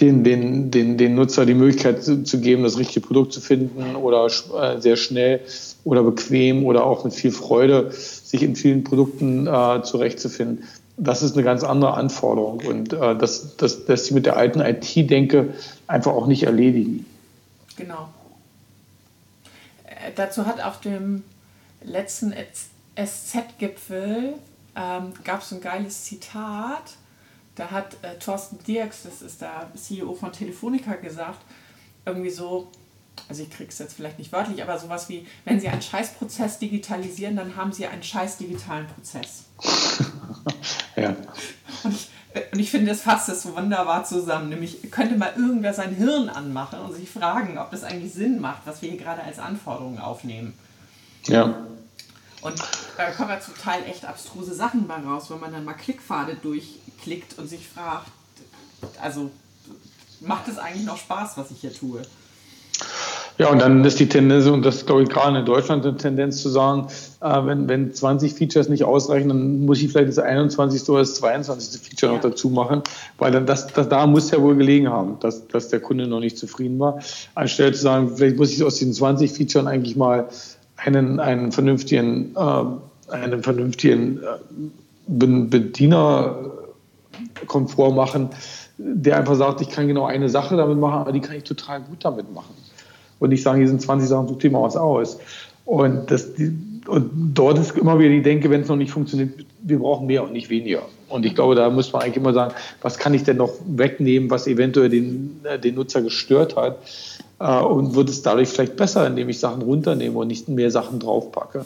[0.00, 3.94] den, den, den, den Nutzer die Möglichkeit zu, zu geben, das richtige Produkt zu finden
[3.94, 5.40] oder äh, sehr schnell
[5.84, 10.64] oder bequem oder auch mit viel Freude sich in vielen Produkten äh, zurechtzufinden.
[10.96, 14.60] Das ist eine ganz andere Anforderung und äh, das, das lässt sich mit der alten
[14.60, 15.54] IT-Denke
[15.86, 17.06] einfach auch nicht erledigen.
[17.76, 18.08] Genau
[20.14, 21.24] dazu hat auf dem
[21.82, 22.34] letzten
[22.96, 24.34] SZ-Gipfel
[24.76, 26.96] ähm, gab es ein geiles Zitat.
[27.54, 31.40] Da hat äh, Thorsten Dirks, das ist der CEO von Telefonica, gesagt,
[32.04, 32.70] irgendwie so,
[33.28, 36.58] also ich kriege es jetzt vielleicht nicht wörtlich, aber sowas wie, wenn Sie einen Scheißprozess
[36.58, 39.44] digitalisieren, dann haben Sie einen scheiß digitalen Prozess.
[40.96, 41.14] ja.
[41.84, 42.10] Und ich,
[42.52, 44.48] und ich finde, das fasst das so wunderbar zusammen.
[44.48, 48.62] Nämlich könnte mal irgendwer sein Hirn anmachen und sich fragen, ob das eigentlich Sinn macht,
[48.64, 50.54] was wir hier gerade als Anforderungen aufnehmen.
[51.26, 51.54] Ja.
[52.42, 52.60] Und
[52.96, 56.34] da kommen ja zum Teil echt abstruse Sachen bei raus, wenn man dann mal Klickpfade
[56.34, 58.10] durchklickt und sich fragt,
[59.00, 59.30] also
[60.20, 62.02] macht es eigentlich noch Spaß, was ich hier tue?
[63.36, 66.40] Ja, und dann ist die Tendenz, und das glaube ich gerade in Deutschland eine Tendenz
[66.40, 66.86] zu sagen,
[67.20, 70.88] äh, wenn, wenn 20 Features nicht ausreichen, dann muss ich vielleicht das 21.
[70.88, 71.80] oder das 22.
[71.80, 72.16] Feature ja.
[72.16, 72.82] noch dazu machen,
[73.18, 76.20] weil dann das, das da muss ja wohl gelegen haben, dass, dass der Kunde noch
[76.20, 77.00] nicht zufrieden war.
[77.34, 80.28] Anstelle zu sagen, vielleicht muss ich aus diesen 20 Features eigentlich mal
[80.76, 82.64] einen, einen vernünftigen, äh,
[83.10, 84.38] einen vernünftigen äh,
[85.08, 88.28] Bedienerkomfort machen,
[88.78, 91.80] der einfach sagt, ich kann genau eine Sache damit machen, aber die kann ich total
[91.80, 92.54] gut damit machen.
[93.24, 95.18] Und nicht sagen, hier sind 20 Sachen, such dir mal was aus.
[95.64, 96.28] Und, das,
[96.86, 100.22] und dort ist immer wieder die Denke, wenn es noch nicht funktioniert, wir brauchen mehr
[100.22, 100.82] und nicht weniger.
[101.08, 104.28] Und ich glaube, da muss man eigentlich immer sagen, was kann ich denn noch wegnehmen,
[104.28, 106.78] was eventuell den, äh, den Nutzer gestört hat?
[107.40, 111.00] Äh, und wird es dadurch vielleicht besser, indem ich Sachen runternehme und nicht mehr Sachen
[111.00, 111.64] draufpacke?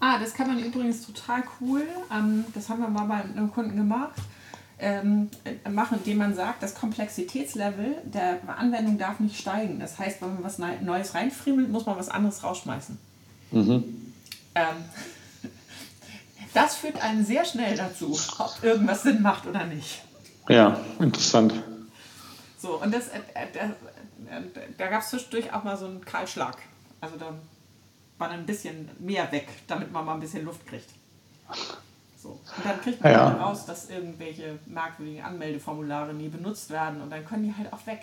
[0.00, 1.82] Ah, das kann man übrigens total cool.
[2.14, 4.20] Ähm, das haben wir mal bei einem Kunden gemacht.
[4.82, 5.28] Ähm,
[5.70, 9.78] machen, indem man sagt, das Komplexitätslevel der Anwendung darf nicht steigen.
[9.78, 12.96] Das heißt, wenn man was Neues reinfriemelt, muss man was anderes rausschmeißen.
[13.50, 14.12] Mhm.
[14.54, 14.64] Ähm,
[16.54, 20.02] das führt einen sehr schnell dazu, ob irgendwas Sinn macht oder nicht.
[20.48, 21.52] Ja, interessant.
[22.58, 23.66] So, und das, äh, äh,
[24.36, 24.42] äh
[24.78, 26.56] da gab es zwischendurch auch mal so einen Kahlschlag.
[27.00, 27.34] Also da
[28.18, 30.88] war dann ein bisschen mehr weg, damit man mal ein bisschen Luft kriegt.
[32.22, 32.28] So.
[32.28, 33.28] Und dann kriegt man ja.
[33.28, 38.00] raus, dass irgendwelche merkwürdigen Anmeldeformulare nie benutzt werden und dann können die halt auch weg.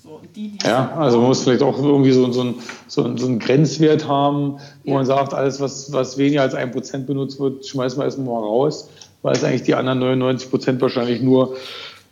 [0.00, 2.54] So, die, die ja, also man muss vielleicht auch irgendwie so, so, ein,
[2.86, 4.94] so, ein, so einen Grenzwert haben, wo ja.
[4.94, 8.46] man sagt, alles, was, was weniger als ein Prozent benutzt wird, schmeißen wir erstmal mal
[8.46, 8.88] raus,
[9.22, 11.56] weil es eigentlich die anderen 99 Prozent wahrscheinlich nur,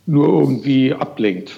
[0.05, 1.53] nur irgendwie ablenkt.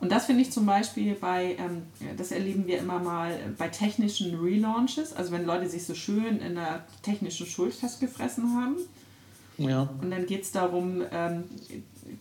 [0.00, 1.82] Und das finde ich zum Beispiel bei, ähm,
[2.16, 6.54] das erleben wir immer mal bei technischen Relaunches, also wenn Leute sich so schön in
[6.54, 8.76] der technischen Schuld festgefressen haben.
[9.56, 9.88] Ja.
[10.00, 11.44] Und dann geht es darum, ähm,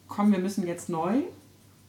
[0.08, 1.22] komm, wir müssen jetzt neu.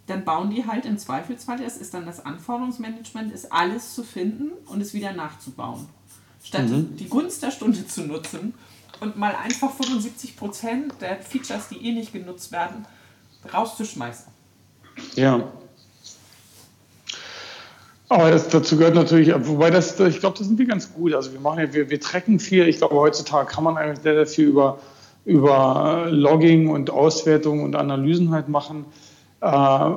[0.06, 4.52] Dann bauen die halt im Zweifelsfall, das ist dann das Anforderungsmanagement, ist alles zu finden
[4.66, 5.86] und es wieder nachzubauen.
[6.42, 6.96] Statt mhm.
[6.96, 8.54] die Gunst der Stunde zu nutzen
[9.00, 12.86] und mal einfach 75% der Features, die eh nicht genutzt werden,
[13.52, 14.26] rauszuschmeißen.
[15.14, 15.52] Ja,
[18.08, 21.12] aber das, dazu gehört natürlich, wobei das, ich glaube, das sind wir ganz gut.
[21.12, 22.66] Also wir machen ja, wir, wir tracken viel.
[22.66, 24.78] Ich glaube, heutzutage kann man eigentlich sehr, sehr viel über,
[25.26, 28.86] über Logging und Auswertung und Analysen halt machen.
[29.42, 29.90] Äh,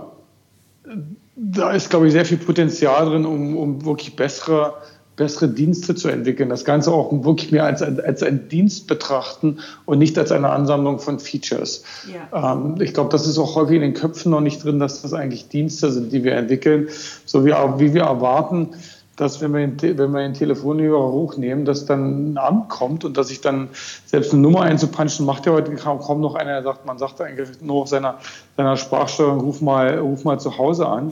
[1.36, 4.74] da ist, glaube ich, sehr viel Potenzial drin, um, um wirklich bessere
[5.22, 6.50] bessere Dienste zu entwickeln.
[6.50, 10.98] Das Ganze auch wirklich mehr als, als einen Dienst betrachten und nicht als eine Ansammlung
[10.98, 11.84] von Features.
[12.12, 12.54] Ja.
[12.54, 15.14] Ähm, ich glaube, das ist auch häufig in den Köpfen noch nicht drin, dass das
[15.14, 16.90] eigentlich Dienste sind, die wir entwickeln,
[17.26, 18.70] so wie, wie wir erwarten,
[19.16, 23.16] dass wenn wir, den, wenn wir den Telefonhörer hochnehmen, dass dann ein Amt kommt und
[23.16, 23.70] dass ich dann
[24.08, 27.62] selbst eine Nummer einzupanschen, macht ja heute kaum noch einer, der sagt, man sagt eigentlich
[27.62, 28.18] nur auf seiner,
[28.58, 31.12] seiner Sprachsteuerung, ruf mal, ruf mal zu Hause an.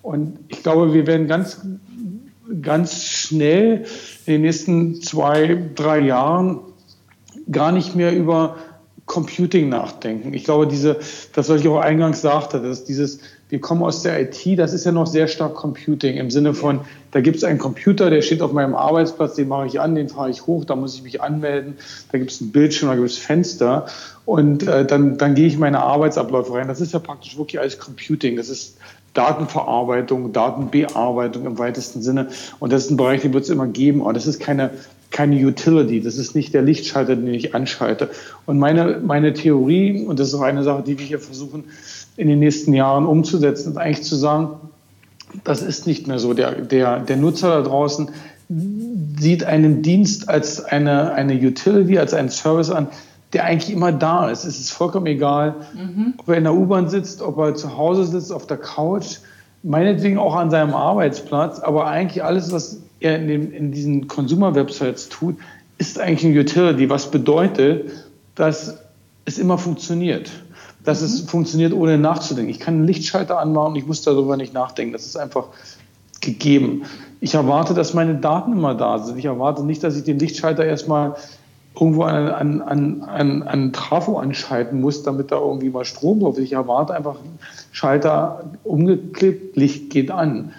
[0.00, 1.60] Und ich glaube, wir werden ganz
[2.62, 3.84] ganz schnell
[4.26, 6.60] in den nächsten zwei, drei Jahren
[7.50, 8.56] gar nicht mehr über
[9.06, 10.34] Computing nachdenken.
[10.34, 11.00] Ich glaube, diese,
[11.34, 14.84] das, was ich auch eingangs sagte, dass dieses, wir kommen aus der IT, das ist
[14.84, 18.40] ja noch sehr stark Computing im Sinne von, da gibt es einen Computer, der steht
[18.40, 21.20] auf meinem Arbeitsplatz, den mache ich an, den fahre ich hoch, da muss ich mich
[21.20, 21.74] anmelden,
[22.12, 23.86] da gibt es einen Bildschirm, da gibt es Fenster
[24.26, 26.68] und äh, dann, dann gehe ich meine Arbeitsabläufe rein.
[26.68, 28.36] Das ist ja praktisch wirklich alles Computing.
[28.36, 28.76] Das ist
[29.14, 32.28] Datenverarbeitung, Datenbearbeitung im weitesten Sinne.
[32.58, 34.02] Und das ist ein Bereich, den wird es immer geben.
[34.02, 34.70] Aber das ist keine,
[35.10, 36.00] keine Utility.
[36.00, 38.10] Das ist nicht der Lichtschalter, den ich anschalte.
[38.46, 41.64] Und meine, meine Theorie, und das ist auch eine Sache, die wir hier versuchen,
[42.16, 44.50] in den nächsten Jahren umzusetzen, ist eigentlich zu sagen,
[45.44, 46.34] das ist nicht mehr so.
[46.34, 48.10] Der, der, der Nutzer da draußen
[49.18, 52.88] sieht einen Dienst als eine, eine Utility, als einen Service an,
[53.32, 54.44] der eigentlich immer da ist.
[54.44, 56.14] Es ist vollkommen egal, mhm.
[56.18, 59.18] ob er in der U-Bahn sitzt, ob er zu Hause sitzt, auf der Couch,
[59.62, 65.08] meinetwegen auch an seinem Arbeitsplatz, aber eigentlich alles, was er in, dem, in diesen Consumer-Websites
[65.08, 65.36] tut,
[65.78, 67.90] ist eigentlich ein Utility, was bedeutet,
[68.34, 68.78] dass
[69.24, 70.30] es immer funktioniert.
[70.84, 71.06] Dass mhm.
[71.06, 72.50] es funktioniert, ohne nachzudenken.
[72.50, 74.92] Ich kann einen Lichtschalter anmachen und ich muss darüber nicht nachdenken.
[74.92, 75.46] Das ist einfach
[76.20, 76.82] gegeben.
[77.20, 79.18] Ich erwarte, dass meine Daten immer da sind.
[79.18, 81.16] Ich erwarte nicht, dass ich den Lichtschalter erstmal
[81.80, 86.36] irgendwo an, an, an, an, an Trafo anschalten muss, damit da irgendwie mal Strom drauf
[86.36, 86.44] ist.
[86.44, 87.16] Ich erwarte einfach
[87.72, 90.52] Schalter umgeklebt, Licht geht an.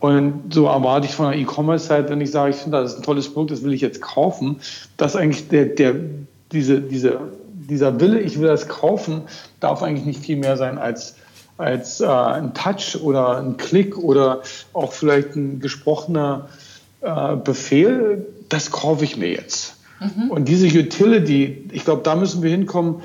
[0.00, 3.02] Und so erwarte ich von der E-Commerce-Seite, wenn ich sage, ich finde, das ist ein
[3.02, 4.56] tolles Produkt, das will ich jetzt kaufen,
[4.96, 5.94] dass eigentlich der, der,
[6.50, 7.20] diese, diese,
[7.52, 9.22] dieser Wille, ich will das kaufen,
[9.60, 11.16] darf eigentlich nicht viel mehr sein als,
[11.58, 14.40] als äh, ein Touch oder ein Klick oder
[14.72, 16.48] auch vielleicht ein gesprochener
[17.02, 19.76] äh, Befehl, das kaufe ich mir jetzt.
[20.02, 20.30] Mhm.
[20.30, 23.02] Und diese Utility, ich glaube, da müssen wir hinkommen.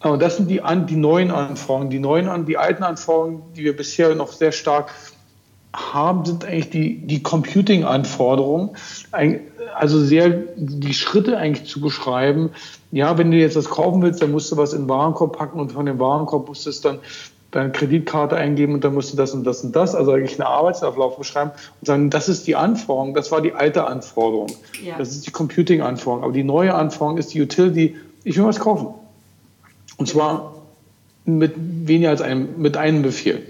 [0.00, 1.90] Und das sind die, die neuen Anforderungen.
[1.90, 4.92] Die neuen, die alten Anforderungen, die wir bisher noch sehr stark
[5.74, 8.70] haben, sind eigentlich die, die Computing-Anforderungen.
[9.74, 12.50] Also sehr die Schritte eigentlich zu beschreiben.
[12.92, 15.58] Ja, wenn du jetzt das kaufen willst, dann musst du was in den Warenkorb packen
[15.58, 16.98] und von dem Warenkorb musst du es dann
[17.54, 20.48] deine Kreditkarte eingeben und dann musst du das und das und das, also eigentlich einen
[20.48, 24.48] Arbeitsablauf beschreiben und sagen, das ist die Anforderung, das war die alte Anforderung.
[24.82, 24.98] Ja.
[24.98, 26.24] Das ist die Computing-Anforderung.
[26.24, 28.88] Aber die neue Anforderung ist die Utility, ich will was kaufen.
[29.96, 30.54] Und zwar
[31.24, 33.46] mit weniger als einem, mit einem Befehl.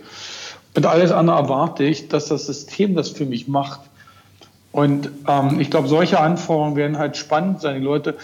[0.77, 3.81] Und alles andere erwarte ich, dass das System das für mich macht.
[4.71, 7.77] Und ähm, ich glaube, solche Anforderungen werden halt spannend sein.
[7.77, 8.17] Die Leute,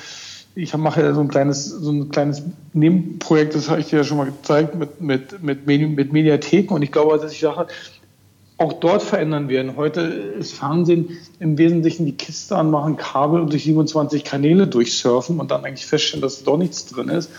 [0.55, 4.05] ich mache ja so ein kleines, so ein kleines Nebenprojekt, das habe ich dir ja
[4.05, 6.75] schon mal gezeigt, mit, mit, mit, mit Mediatheken.
[6.75, 7.67] Und ich glaube, dass ich sage,
[8.61, 9.77] auch dort verändern werden.
[9.77, 15.51] Heute ist Fernsehen im Wesentlichen die Kiste anmachen, Kabel und durch 27 Kanäle durchsurfen und
[15.51, 17.31] dann eigentlich feststellen, dass doch nichts drin ist.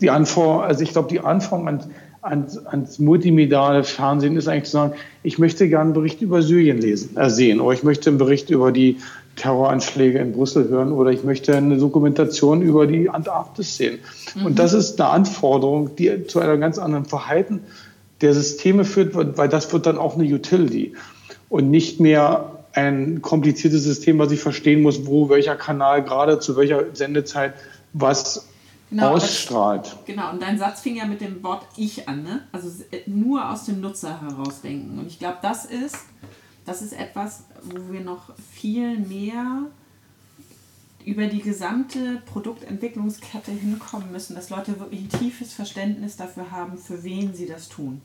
[0.00, 1.88] Die Anforderung, also ich glaube, die Anforderung ans,
[2.22, 6.78] ans, ans multimediale Fernsehen ist eigentlich zu sagen, ich möchte gerne einen Bericht über Syrien
[6.78, 8.96] lesen, äh, sehen oder ich möchte einen Bericht über die
[9.36, 13.98] Terroranschläge in Brüssel hören oder ich möchte eine Dokumentation über die Antarktis sehen.
[14.34, 14.46] Mhm.
[14.46, 17.60] Und das ist eine Anforderung, die zu einem ganz anderen Verhalten
[18.20, 20.94] der Systeme führt, weil das wird dann auch eine Utility
[21.48, 26.56] und nicht mehr ein kompliziertes System, was ich verstehen muss, wo welcher Kanal gerade zu
[26.56, 27.54] welcher Sendezeit
[27.92, 28.46] was
[28.90, 29.84] genau, ausstrahlt.
[29.84, 32.42] Das, genau, und dein Satz fing ja mit dem Wort Ich an, ne?
[32.52, 32.68] also
[33.06, 34.98] nur aus dem Nutzer herausdenken.
[34.98, 35.98] Und ich glaube, das ist,
[36.64, 39.66] das ist etwas, wo wir noch viel mehr
[41.04, 47.02] über die gesamte Produktentwicklungskette hinkommen müssen, dass Leute wirklich ein tiefes Verständnis dafür haben, für
[47.02, 48.00] wen sie das tun.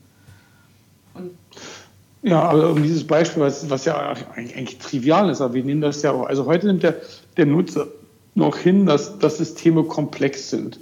[1.14, 1.30] Und
[2.22, 6.02] ja, aber um dieses Beispiel, was, was ja eigentlich, trivial ist, aber wir nehmen das
[6.02, 6.26] ja auch.
[6.26, 6.96] Also heute nimmt der,
[7.36, 7.86] der Nutzer
[8.34, 10.80] noch hin, dass, dass Systeme komplex sind.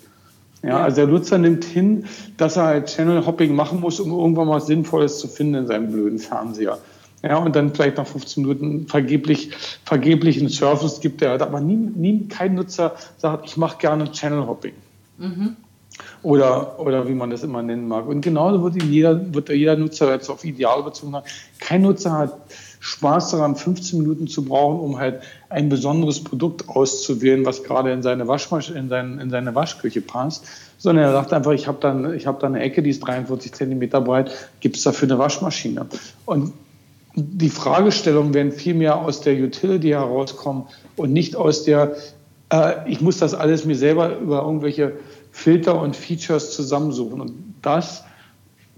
[0.62, 2.06] Ja, also der Nutzer nimmt hin,
[2.38, 5.92] dass er halt Channel Hopping machen muss, um irgendwann mal Sinnvolles zu finden in seinem
[5.92, 6.78] blöden Fernseher.
[7.22, 9.50] Ja, und dann vielleicht nach 15 Minuten vergeblich,
[9.84, 14.10] vergeblich einen Service gibt, der hat aber nie, nie kein Nutzer sagt, ich mache gerne
[14.12, 14.74] Channel Hopping.
[15.18, 15.56] Mhm.
[16.22, 18.06] Oder, oder wie man das immer nennen mag.
[18.06, 21.24] Und genauso wird jeder, wird jeder Nutzer jetzt auf Ideal bezogen haben.
[21.58, 22.38] Kein Nutzer hat
[22.80, 28.02] Spaß daran, 15 Minuten zu brauchen, um halt ein besonderes Produkt auszuwählen, was gerade in
[28.02, 30.44] seine Waschmaschine, in, sein, in seine Waschküche passt,
[30.78, 34.76] sondern er sagt einfach, ich habe da eine Ecke, die ist 43 Zentimeter breit, gibt
[34.76, 35.86] es dafür eine Waschmaschine?
[36.26, 36.52] Und
[37.16, 40.64] die Fragestellungen werden viel mehr aus der Utility herauskommen
[40.96, 41.96] und nicht aus der,
[42.52, 44.92] äh, ich muss das alles mir selber über irgendwelche
[45.32, 47.20] Filter und Features zusammensuchen.
[47.22, 48.04] Und das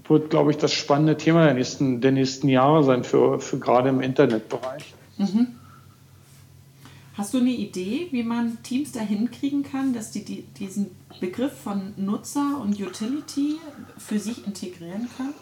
[0.07, 3.89] wird, glaube ich, das spannende Thema der nächsten, der nächsten Jahre sein, für, für gerade
[3.89, 4.93] im Internetbereich.
[5.17, 5.47] Mhm.
[7.15, 11.51] Hast du eine Idee, wie man Teams dahin kriegen kann, dass die, die diesen Begriff
[11.51, 13.57] von Nutzer und Utility
[13.97, 15.33] für sich integrieren können?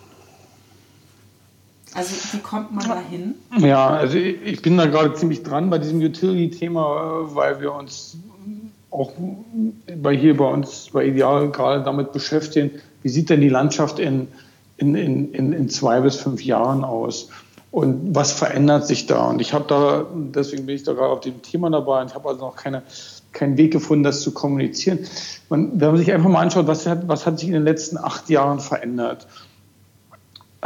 [1.94, 3.36] Also wie kommt man dahin?
[3.60, 8.18] Ja, also ich bin da gerade ziemlich dran bei diesem Utility-Thema, weil wir uns
[8.92, 9.12] auch
[10.02, 12.72] bei hier bei uns bei Ideal gerade damit beschäftigen,
[13.04, 14.28] wie sieht denn die Landschaft in,
[14.78, 17.30] in, in, in zwei bis fünf Jahren aus?
[17.72, 19.26] Und was verändert sich da?
[19.26, 22.16] Und ich habe da, deswegen bin ich da gerade auf dem Thema dabei und ich
[22.16, 22.82] habe also noch keine,
[23.34, 25.00] keinen Weg gefunden, das zu kommunizieren.
[25.50, 27.98] Man, wenn man sich einfach mal anschaut, was hat, was hat sich in den letzten
[27.98, 29.28] acht Jahren verändert?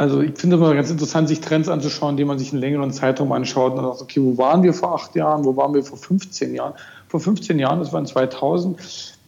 [0.02, 2.92] Also ich finde es immer ganz interessant, sich Trends anzuschauen, die man sich einen längeren
[2.92, 5.96] Zeitraum anschaut und sagt, okay, wo waren wir vor acht Jahren, wo waren wir vor
[5.96, 6.74] 15 Jahren?
[7.12, 8.78] vor 15 Jahren, das war in 2000,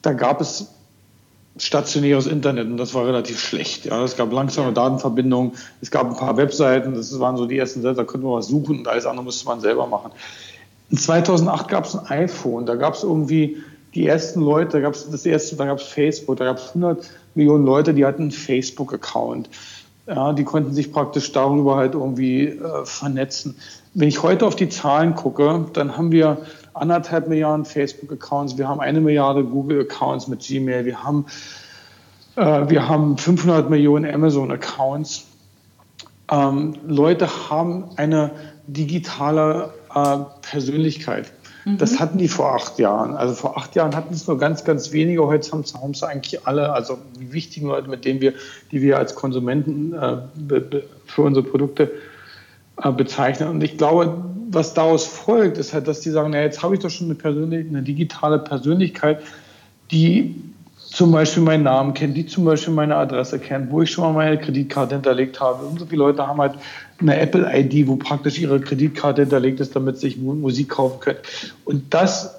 [0.00, 0.68] da gab es
[1.58, 3.84] stationäres Internet und das war relativ schlecht.
[3.84, 4.02] Ja.
[4.02, 7.98] Es gab langsame Datenverbindungen, es gab ein paar Webseiten, das waren so die ersten Seiten,
[7.98, 10.12] da konnte man was suchen und alles andere musste man selber machen.
[10.90, 13.58] In 2008 gab es ein iPhone, da gab es irgendwie
[13.94, 16.68] die ersten Leute, da gab es das erste, da gab es Facebook, da gab es
[16.68, 19.50] 100 Millionen Leute, die hatten einen Facebook-Account.
[20.06, 23.56] Ja, die konnten sich praktisch darüber halt irgendwie äh, vernetzen.
[23.94, 26.38] Wenn ich heute auf die Zahlen gucke, dann haben wir
[26.74, 31.24] anderthalb Milliarden Facebook-Accounts, wir haben eine Milliarde Google-Accounts mit Gmail, wir haben,
[32.36, 35.26] äh, wir haben 500 Millionen Amazon-Accounts.
[36.30, 38.32] Ähm, Leute haben eine
[38.66, 41.32] digitale äh, Persönlichkeit.
[41.64, 41.78] Mhm.
[41.78, 43.14] Das hatten die vor acht Jahren.
[43.16, 45.26] Also vor acht Jahren hatten es nur ganz, ganz wenige.
[45.26, 48.34] Heute haben es eigentlich alle, also die wichtigen Leute, mit denen wir,
[48.70, 50.16] die wir als Konsumenten äh,
[51.06, 51.90] für unsere Produkte
[52.82, 53.48] äh, bezeichnen.
[53.48, 56.80] Und ich glaube, was daraus folgt, ist halt, dass die sagen, na, jetzt habe ich
[56.80, 59.20] doch schon eine, eine digitale Persönlichkeit,
[59.90, 60.34] die
[60.76, 64.12] zum Beispiel meinen Namen kennt, die zum Beispiel meine Adresse kennt, wo ich schon mal
[64.12, 65.64] meine Kreditkarte hinterlegt habe.
[65.64, 66.54] Und so viele Leute haben halt
[67.00, 71.18] eine Apple-ID, wo praktisch ihre Kreditkarte hinterlegt ist, damit sie sich Musik kaufen können.
[71.64, 72.34] Und das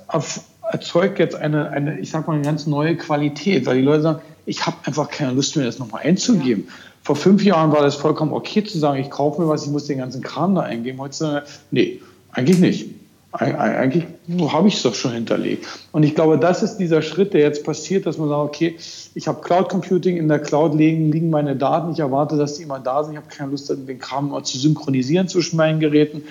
[0.72, 4.22] erzeugt jetzt eine, eine, ich sag mal, eine ganz neue Qualität, weil die Leute sagen,
[4.46, 6.66] ich habe einfach keine Lust mehr, das nochmal einzugeben.
[6.68, 6.74] Ja.
[7.04, 9.86] Vor fünf Jahren war das vollkommen okay zu sagen, ich kaufe mir was, ich muss
[9.86, 11.00] den ganzen Kram da eingeben.
[11.00, 12.02] Heute, nee,
[12.32, 12.95] eigentlich nicht.
[13.38, 14.06] Eigentlich
[14.50, 15.66] habe ich es doch schon hinterlegt.
[15.92, 18.78] Und ich glaube, das ist dieser Schritt, der jetzt passiert, dass man sagt, okay,
[19.14, 22.64] ich habe Cloud Computing, in der Cloud liegen, liegen meine Daten, ich erwarte, dass die
[22.64, 26.24] immer da sind, ich habe keine Lust, den Kram zu synchronisieren zwischen meinen Geräten.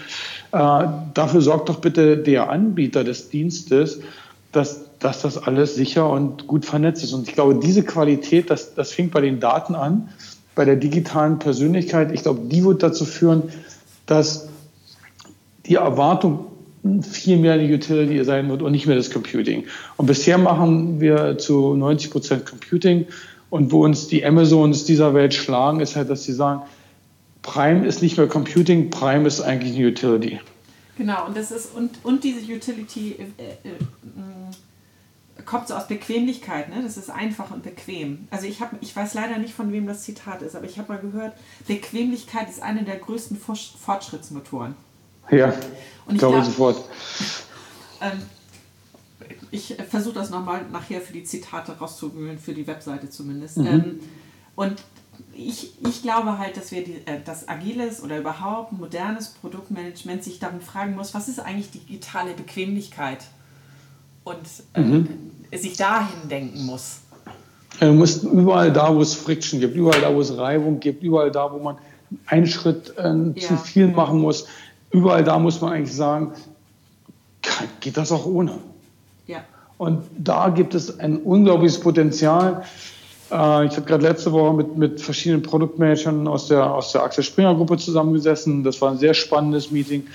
[0.52, 4.00] Äh, dafür sorgt doch bitte der Anbieter des Dienstes,
[4.52, 7.12] dass, dass das alles sicher und gut vernetzt ist.
[7.12, 10.08] Und ich glaube, diese Qualität, das, das fängt bei den Daten an,
[10.54, 12.12] bei der digitalen Persönlichkeit.
[12.12, 13.42] Ich glaube, die wird dazu führen,
[14.06, 14.48] dass
[15.66, 16.46] die Erwartung
[17.02, 19.64] viel mehr die Utility sein wird und nicht mehr das Computing.
[19.96, 23.06] Und bisher machen wir zu 90 Prozent Computing.
[23.50, 26.62] Und wo uns die Amazons dieser Welt schlagen, ist halt, dass sie sagen,
[27.42, 30.40] Prime ist nicht mehr Computing, Prime ist eigentlich eine Utility.
[30.96, 36.68] Genau, und das ist und, und diese Utility äh, äh, äh, kommt so aus Bequemlichkeit,
[36.68, 36.82] ne?
[36.82, 38.28] Das ist einfach und bequem.
[38.30, 40.92] Also ich habe, ich weiß leider nicht, von wem das Zitat ist, aber ich habe
[40.92, 41.34] mal gehört,
[41.66, 44.74] Bequemlichkeit ist eine der größten Fortschrittsmotoren.
[45.30, 45.52] Ja,
[46.06, 46.84] und ich glaube glaub, sofort.
[48.00, 48.20] Ähm,
[49.50, 53.58] ich versuche das nochmal nachher für die Zitate rauszuwühlen, für die Webseite zumindest.
[53.58, 53.66] Mhm.
[53.66, 54.00] Ähm,
[54.56, 54.82] und
[55.32, 60.38] ich, ich glaube halt, dass wir die, äh, das agiles oder überhaupt modernes Produktmanagement sich
[60.38, 63.24] darum fragen muss, was ist eigentlich digitale Bequemlichkeit
[64.24, 64.38] und
[64.74, 65.08] äh, mhm.
[65.52, 67.00] sich dahin denken muss.
[67.80, 71.30] Du musst überall da, wo es Friction gibt, überall da, wo es Reibung gibt, überall
[71.30, 71.76] da, wo man
[72.26, 73.34] einen Schritt äh, ja.
[73.36, 74.46] zu viel machen muss,
[74.94, 76.32] überall da muss man eigentlich sagen,
[77.80, 78.52] geht das auch ohne.
[79.26, 79.38] Ja.
[79.76, 82.62] Und da gibt es ein unglaubliches Potenzial.
[83.30, 87.24] Äh, ich habe gerade letzte Woche mit, mit verschiedenen Produktmanagern aus der, aus der Axel
[87.24, 88.62] Springer Gruppe zusammengesessen.
[88.62, 90.06] Das war ein sehr spannendes Meeting.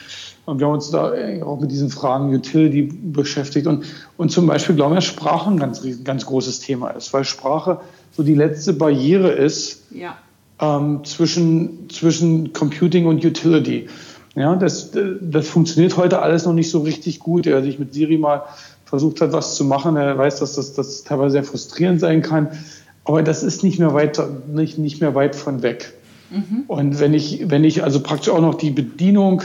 [0.46, 1.14] Und wir haben uns da
[1.44, 3.68] auch mit diesen Fragen Utility beschäftigt.
[3.68, 3.86] Und,
[4.18, 7.82] und zum Beispiel glauben wir, dass Sprache ein ganz, ganz großes Thema ist, weil Sprache
[8.14, 10.18] so die letzte Barriere ist ja.
[10.60, 13.90] ähm, zwischen, zwischen Computing und Utility.
[14.36, 17.48] Ja, das, das funktioniert heute alles noch nicht so richtig gut.
[17.48, 18.44] Er sich mit Siri mal
[18.86, 19.96] versucht hat, was zu machen.
[19.96, 22.50] Er weiß, dass das, das teilweise sehr frustrierend sein kann.
[23.06, 25.94] Aber das ist nicht mehr weit, nicht, nicht mehr weit von weg.
[26.30, 26.64] Mhm.
[26.68, 29.42] Und wenn ich, wenn ich also praktisch auch noch die Bedienung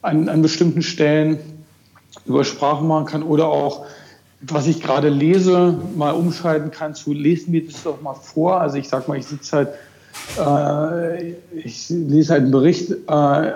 [0.00, 1.38] an, an bestimmten Stellen
[2.26, 3.84] über Sprache machen kann oder auch,
[4.40, 8.60] was ich gerade lese, mal umschalten kann zu, lesen mir das doch mal vor.
[8.60, 9.68] Also ich sag mal, ich sitze halt,
[10.38, 13.52] äh, ich lese halt einen Bericht, äh, äh,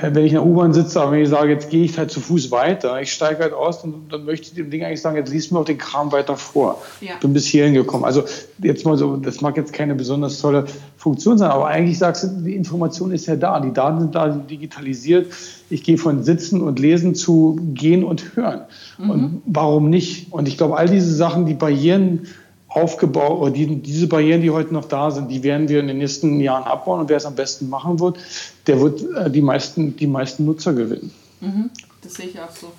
[0.00, 2.20] wenn ich in der U-Bahn sitze, aber wenn ich sage, jetzt gehe ich halt zu
[2.20, 5.32] Fuß weiter, ich steige halt aus und dann möchte ich dem Ding eigentlich sagen, jetzt
[5.32, 6.82] liest mir auch den Kram weiter vor.
[7.00, 7.14] Ja.
[7.20, 8.04] Bin bis hierhin gekommen.
[8.04, 8.24] Also
[8.62, 12.28] jetzt mal so, das mag jetzt keine besonders tolle Funktion sein, aber eigentlich sagst du,
[12.44, 15.32] die Information ist ja da, die Daten sind da, sind digitalisiert.
[15.70, 18.62] Ich gehe von Sitzen und Lesen zu Gehen und Hören.
[18.98, 19.10] Mhm.
[19.10, 20.32] Und warum nicht?
[20.32, 22.26] Und ich glaube, all diese Sachen, die Barrieren
[22.68, 25.98] aufgebaut, oder die, diese Barrieren, die heute noch da sind, die werden wir in den
[25.98, 28.18] nächsten Jahren abbauen und wer es am besten machen wird,
[28.66, 31.10] der wird äh, die, meisten, die meisten Nutzer gewinnen.
[31.40, 31.70] Mhm,
[32.02, 32.72] das sehe ich auch so.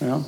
[0.00, 0.24] Ja.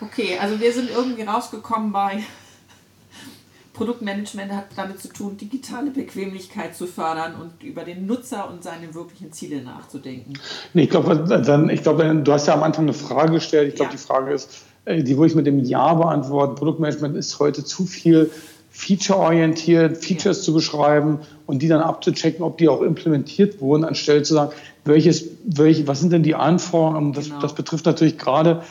[0.00, 2.22] Okay, also wir sind irgendwie rausgekommen bei
[3.72, 8.94] Produktmanagement hat damit zu tun, digitale Bequemlichkeit zu fördern und über den Nutzer und seine
[8.94, 10.32] wirklichen Ziele nachzudenken.
[10.74, 13.68] Nee, ich glaube, dann, ich glaube, du hast ja am Anfang eine Frage gestellt.
[13.68, 13.96] Ich glaube, ja.
[13.96, 16.54] die Frage ist, die würde ich mit dem Ja beantworten.
[16.54, 18.30] Produktmanagement ist heute zu viel
[18.70, 24.34] feature-orientiert, Features zu beschreiben und die dann abzuchecken, ob die auch implementiert wurden, anstelle zu
[24.34, 24.52] sagen,
[24.84, 27.12] welches, welche, was sind denn die Anforderungen?
[27.12, 27.40] Das, genau.
[27.40, 28.62] das betrifft natürlich gerade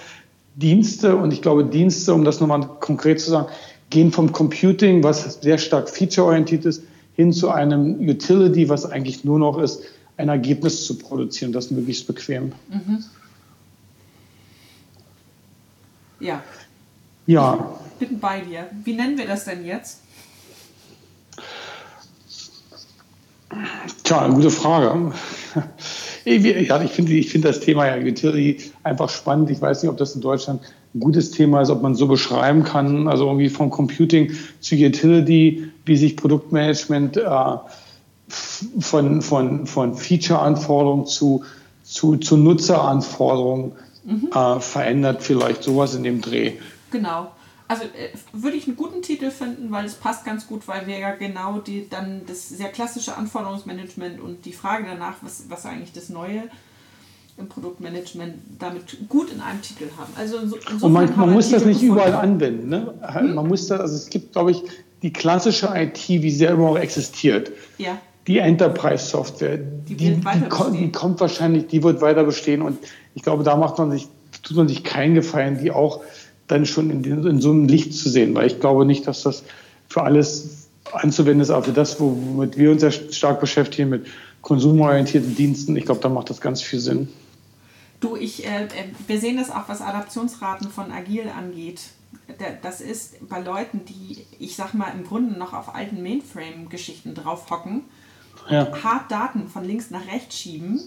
[0.55, 3.47] Dienste und ich glaube, Dienste, um das nochmal konkret zu sagen,
[3.89, 6.83] gehen vom Computing, was sehr stark feature-orientiert ist,
[7.15, 9.83] hin zu einem Utility, was eigentlich nur noch ist,
[10.17, 12.53] ein Ergebnis zu produzieren, das möglichst bequem.
[12.69, 13.03] Mhm.
[16.19, 16.43] Ja.
[17.25, 17.75] Ja.
[17.99, 18.69] Ich bin bei dir.
[18.83, 20.01] Wie nennen wir das denn jetzt?
[24.03, 25.13] Tja, eine gute Frage.
[26.25, 29.49] Ja, ich finde ich find das Thema ja Utility einfach spannend.
[29.49, 30.61] Ich weiß nicht, ob das in Deutschland
[30.93, 33.07] ein gutes Thema ist, ob man so beschreiben kann.
[33.07, 37.29] Also irgendwie vom Computing zu Utility, wie sich Produktmanagement äh,
[38.27, 41.45] von, von, von Feature-Anforderungen zu,
[41.83, 43.71] zu, zu Nutzeranforderungen
[44.07, 44.29] mhm.
[44.33, 46.53] äh, verändert, vielleicht sowas in dem Dreh.
[46.91, 47.31] Genau.
[47.67, 50.97] Also äh, würde ich einen guten Titel finden, weil es passt ganz gut, weil wir
[50.97, 55.91] ja genau die dann das sehr klassische Anforderungsmanagement und die Frage danach, was, was eigentlich
[55.91, 56.43] das Neue
[57.37, 60.11] im Produktmanagement damit gut in einem Titel haben.
[60.15, 62.69] Also und man, man muss das nicht überall anwenden.
[62.69, 62.93] Ne?
[63.01, 63.35] Hm?
[63.35, 64.63] Man muss das, also es gibt, glaube ich,
[65.03, 67.51] die klassische IT, wie sie selber auch existiert.
[67.77, 70.21] Ja die Enterprise-Software, die, die, die,
[70.73, 72.77] die, kommt wahrscheinlich, die wird weiter bestehen und
[73.17, 74.07] ich glaube, da macht man sich,
[74.43, 76.01] tut man sich keinen Gefallen, die auch
[76.45, 79.23] dann schon in, den, in so einem Licht zu sehen, weil ich glaube nicht, dass
[79.23, 79.43] das
[79.89, 84.05] für alles anzuwenden ist, aber für das, womit wir uns sehr stark beschäftigen, mit
[84.43, 87.09] konsumorientierten Diensten, ich glaube, da macht das ganz viel Sinn.
[88.01, 88.67] Du, ich, äh, äh
[89.07, 91.81] wir sehen das auch, was Adaptionsraten von Agil angeht.
[92.61, 97.49] Das ist bei Leuten, die, ich sag mal, im Grunde noch auf alten Mainframe-Geschichten drauf
[97.49, 97.81] hocken,
[98.47, 98.71] ja.
[98.83, 100.81] hart Daten von links nach rechts schieben,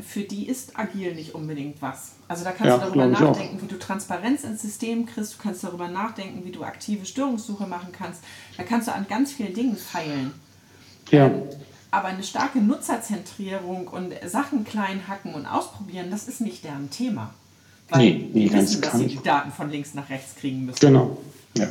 [0.00, 2.12] für die ist agil nicht unbedingt was.
[2.28, 5.34] Also da kannst Ja, du darüber nachdenken, wie du Transparenz ins System kriegst.
[5.34, 8.22] Du kannst darüber nachdenken, wie du aktive Störungssuche machen kannst.
[8.56, 10.32] Da kannst du an ganz vielen Dingen feilen.
[11.10, 11.26] Ja.
[11.26, 11.42] Ähm,
[11.90, 17.34] aber eine starke Nutzerzentrierung und Sachen klein hacken und ausprobieren, das ist nicht deren Thema.
[17.94, 20.80] Nee, nee, die ganz wissen, dass sie die Daten von links nach rechts kriegen müssen.
[20.80, 21.18] Genau.
[21.56, 21.68] Ja.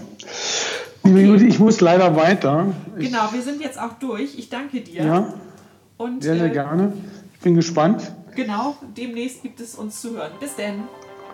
[1.04, 2.74] Judy, ich muss leider weiter.
[2.99, 4.38] Ich, Genau, wir sind jetzt auch durch.
[4.38, 5.04] Ich danke dir.
[5.04, 5.34] Ja,
[5.97, 6.93] und sehr, sehr äh, gerne.
[7.42, 8.14] Ich bin gespannt.
[8.36, 10.32] genau, demnächst gibt es uns zu hören.
[10.39, 10.84] Bis denn.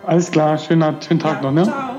[0.06, 1.64] Alles klar, schönen, schönen Tag Ja, noch, ne?
[1.64, 1.96] Ciao.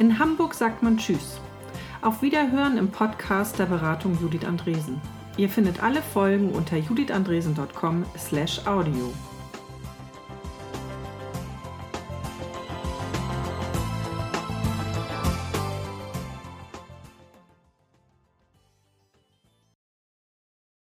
[0.00, 1.38] In Hamburg sagt man Tschüss.
[2.00, 5.00] Auf Wiederhören im Podcast der Beratung Judith Andresen.
[5.36, 9.31] Ihr findet alle Folgen unter judithandresen.com/audio.